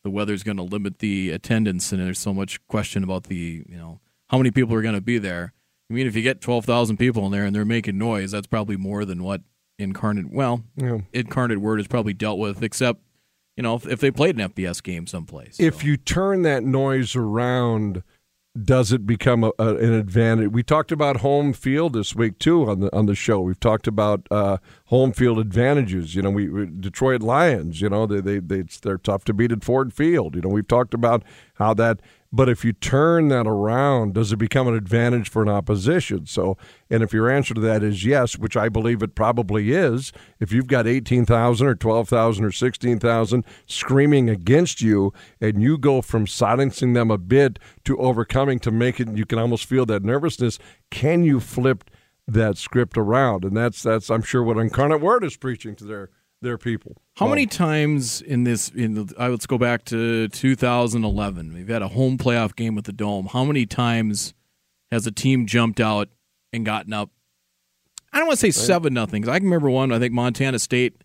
[0.04, 3.76] the weather's going to limit the attendance, and there's so much question about the you
[3.78, 4.00] know
[4.30, 5.54] how many people are going to be there.
[5.90, 8.48] I mean, if you get twelve thousand people in there and they're making noise, that's
[8.48, 9.42] probably more than what
[9.78, 10.32] incarnate.
[10.32, 11.00] Well, Yeah.
[11.14, 13.02] incarnate word is probably dealt with, except
[13.56, 15.60] you know if, if they played an FBS game someplace.
[15.60, 18.02] If you turn that noise around,
[18.60, 20.52] does it become a, a, an advantage?
[20.52, 23.42] We talked about home field this week too on the on the show.
[23.42, 26.16] We've talked about uh, home field advantages.
[26.16, 27.80] You know, we, we Detroit Lions.
[27.82, 30.36] You know, they they they they're tough to beat at Ford Field.
[30.36, 31.22] You know, we've talked about
[31.56, 32.00] how that.
[32.36, 36.26] But if you turn that around, does it become an advantage for an opposition?
[36.26, 36.58] So,
[36.90, 40.12] and if your answer to that is yes, which I believe it probably is,
[40.42, 46.28] if you've got 18,000 or 12,000 or 16,000 screaming against you, and you go from
[46.28, 50.60] silencing them a bit to overcoming to make it, you can almost feel that nervousness.
[50.92, 51.90] Can you flip
[52.28, 53.46] that script around?
[53.46, 56.10] And that's, that's I'm sure, what Incarnate Word is preaching to their,
[56.46, 56.96] their people.
[57.18, 58.70] How many times in this?
[58.70, 61.54] In the, I let's go back to 2011.
[61.54, 63.28] We've had a home playoff game with the Dome.
[63.28, 64.34] How many times
[64.92, 66.10] has a team jumped out
[66.54, 67.10] and gotten up?
[68.14, 69.92] I don't want to say seven nothing because I can remember one.
[69.92, 71.04] I think Montana State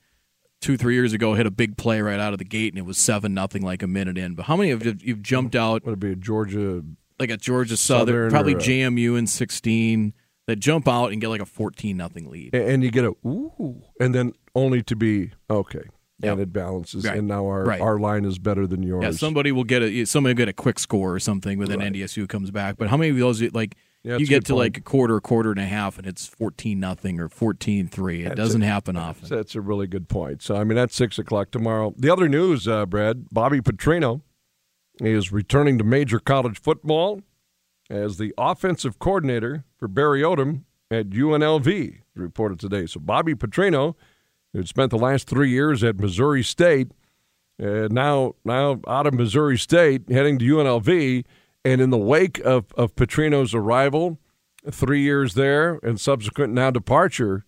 [0.60, 2.84] two three years ago hit a big play right out of the gate and it
[2.84, 4.34] was seven nothing like a minute in.
[4.34, 5.84] But how many of you you've jumped out?
[5.84, 6.84] Would it be a Georgia?
[7.18, 10.14] Like a Georgia Southern, Southern probably JMU in 16
[10.46, 12.54] that jump out and get like a 14 nothing lead.
[12.54, 15.82] And you get a ooh, and then only to be okay.
[16.22, 17.16] And it balances, Right.
[17.16, 17.80] and now our, Right.
[17.80, 19.02] our line is better than yours.
[19.02, 21.80] Yeah, somebody will get a somebody will get a quick score or something, but then
[21.80, 22.76] NDSU comes back.
[22.76, 24.58] But how many of those like Yeah, you get to point.
[24.58, 28.20] like a quarter, quarter and a half, and it's fourteen nothing or fourteen three?
[28.22, 29.30] It That's doesn't a- happen often.
[29.30, 30.42] That's a really good point.
[30.42, 31.94] So, I mean, that's 6 o'clock tomorrow.
[31.96, 34.20] The other news, uh, Brad, Bobby Petrino
[35.00, 37.22] is returning to major college football
[37.90, 42.86] as the offensive coordinator for Barry Odom at UNLV, reported today.
[42.86, 43.94] So, Bobby Petrino,
[44.52, 46.92] who spent the last three years at Missouri State,
[47.62, 51.24] uh, now now out of Missouri State, heading to UNLV,
[51.64, 54.18] and in the wake of, of Petrino's arrival,
[54.70, 57.44] three years there, and subsequent now departure,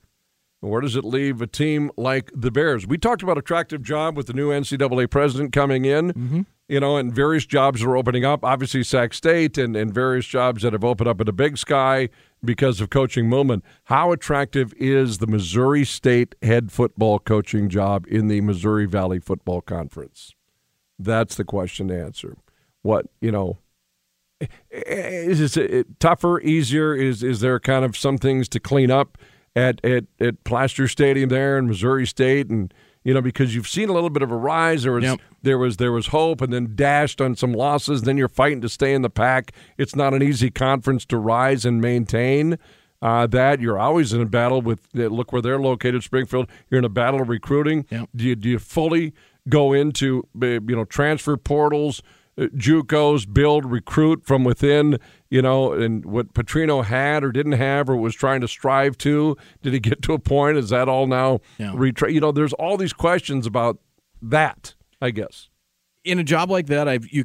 [0.60, 2.86] where does it leave a team like the Bears?
[2.86, 7.14] We talked about attractive job with the new NCAA president coming in, you know, and
[7.14, 8.44] various jobs are opening up.
[8.44, 12.08] Obviously, Sac State and, and various jobs that have opened up in the Big Sky
[12.44, 13.64] because of coaching movement.
[13.84, 19.60] How attractive is the Missouri State head football coaching job in the Missouri Valley Football
[19.60, 20.34] Conference?
[20.98, 22.36] That's the question to answer.
[22.82, 23.58] What you know,
[24.70, 26.94] is it uh, tougher, easier?
[26.94, 29.18] Is is there kind of some things to clean up
[29.54, 32.72] at at, at Plaster Stadium there in Missouri State, and
[33.04, 34.82] you know because you've seen a little bit of a rise.
[34.84, 35.20] There was Yep.
[35.42, 38.02] there was there was hope, and then dashed on some losses.
[38.02, 39.52] Then you're fighting to stay in the pack.
[39.78, 42.58] It's not an easy conference to rise and maintain.
[43.00, 44.86] Uh, that you're always in a battle with.
[44.96, 46.48] uh, Look where they're located, Springfield.
[46.70, 47.84] You're in a battle of recruiting.
[47.90, 48.08] Yep.
[48.14, 49.12] Do you do you fully
[49.48, 52.00] go into uh, you know transfer portals,
[52.38, 54.98] uh, JUCOs, build recruit from within?
[55.32, 59.34] You know, and what Petrino had or didn't have or was trying to strive to.
[59.62, 60.58] Did he get to a point?
[60.58, 61.40] Is that all now?
[61.56, 61.72] Yeah.
[61.72, 63.78] Retra- you know, there's all these questions about
[64.20, 64.74] that.
[65.00, 65.48] I guess.
[66.04, 67.24] In a job like that, I've you.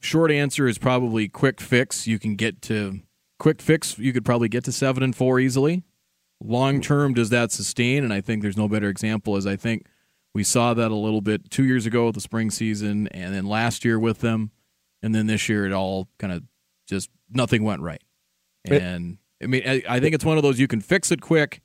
[0.00, 2.06] Short answer is probably quick fix.
[2.06, 3.00] You can get to
[3.38, 3.98] quick fix.
[3.98, 5.82] You could probably get to seven and four easily.
[6.44, 8.04] Long term, does that sustain?
[8.04, 9.36] And I think there's no better example.
[9.36, 9.86] As I think
[10.34, 13.46] we saw that a little bit two years ago with the spring season, and then
[13.46, 14.50] last year with them,
[15.02, 16.42] and then this year it all kind of
[16.86, 18.02] just nothing went right.
[18.64, 21.20] It- And I mean, I, I think it's one of those you can fix it
[21.20, 21.60] quick.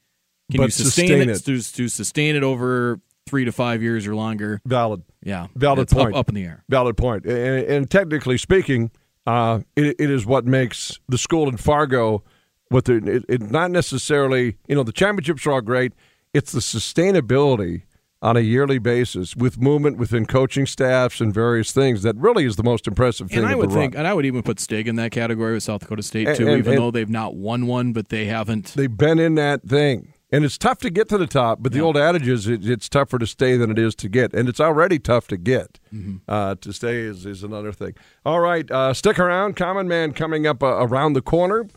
[0.51, 1.45] Can you sustain, sustain it, it.
[1.45, 4.61] To, to sustain it over three to five years or longer?
[4.65, 5.03] Valid.
[5.23, 6.15] Yeah, Valid it's up- point.
[6.15, 6.63] Up, in the air.
[6.67, 7.25] Valid point.
[7.25, 8.91] And, and technically speaking,
[9.25, 12.23] uh, it, it is what makes the school in Fargo
[12.69, 15.93] what the it, it not necessarily you know the championships are all great.
[16.33, 17.83] It's the sustainability
[18.21, 22.55] on a yearly basis with movement within coaching staffs and various things that really is
[22.55, 23.39] the most impressive thing.
[23.39, 23.83] And I would the run.
[23.83, 26.37] think, and I would even put Stig in that category with South Dakota State And-
[26.37, 28.73] too, and- even and- though they've not won one, but they haven't.
[28.75, 30.13] they've been in that thing.
[30.33, 32.87] And it's tough to get to the top, but the old adage is it, it's
[32.87, 34.33] tougher to stay than it is to get.
[34.33, 35.77] And it's already tough to get.
[35.93, 36.17] Mm-hmm.
[36.25, 37.95] Uh, to stay is, is another thing.
[38.25, 39.57] All right, uh, stick around.
[39.57, 41.67] Common Man coming up uh, around the corner.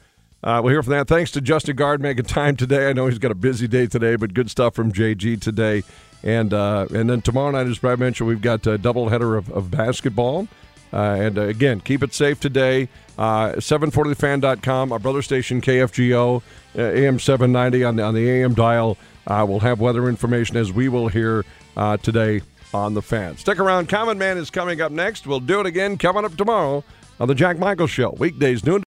[0.44, 1.08] Uh, we'll hear from that.
[1.08, 2.88] Thanks to Justin Gaard making time today.
[2.88, 5.82] I know he's got a busy day today, but good stuff from JG today.
[6.24, 9.70] And uh, and then tomorrow night, as Brad mentioned, we've got a doubleheader of, of
[9.70, 10.48] basketball.
[10.92, 12.88] Uh, and uh, again, keep it safe today.
[13.18, 16.40] Uh, 740thefan.com, our brother station KFGO,
[16.78, 18.96] uh, AM 790 on the, on the AM dial.
[19.26, 21.44] Uh, we'll have weather information as we will hear
[21.76, 22.40] uh, today
[22.72, 23.36] on the fan.
[23.36, 23.88] Stick around.
[23.88, 25.26] Common Man is coming up next.
[25.26, 26.84] We'll do it again coming up tomorrow
[27.18, 28.82] on the Jack Michael Show, weekdays noon.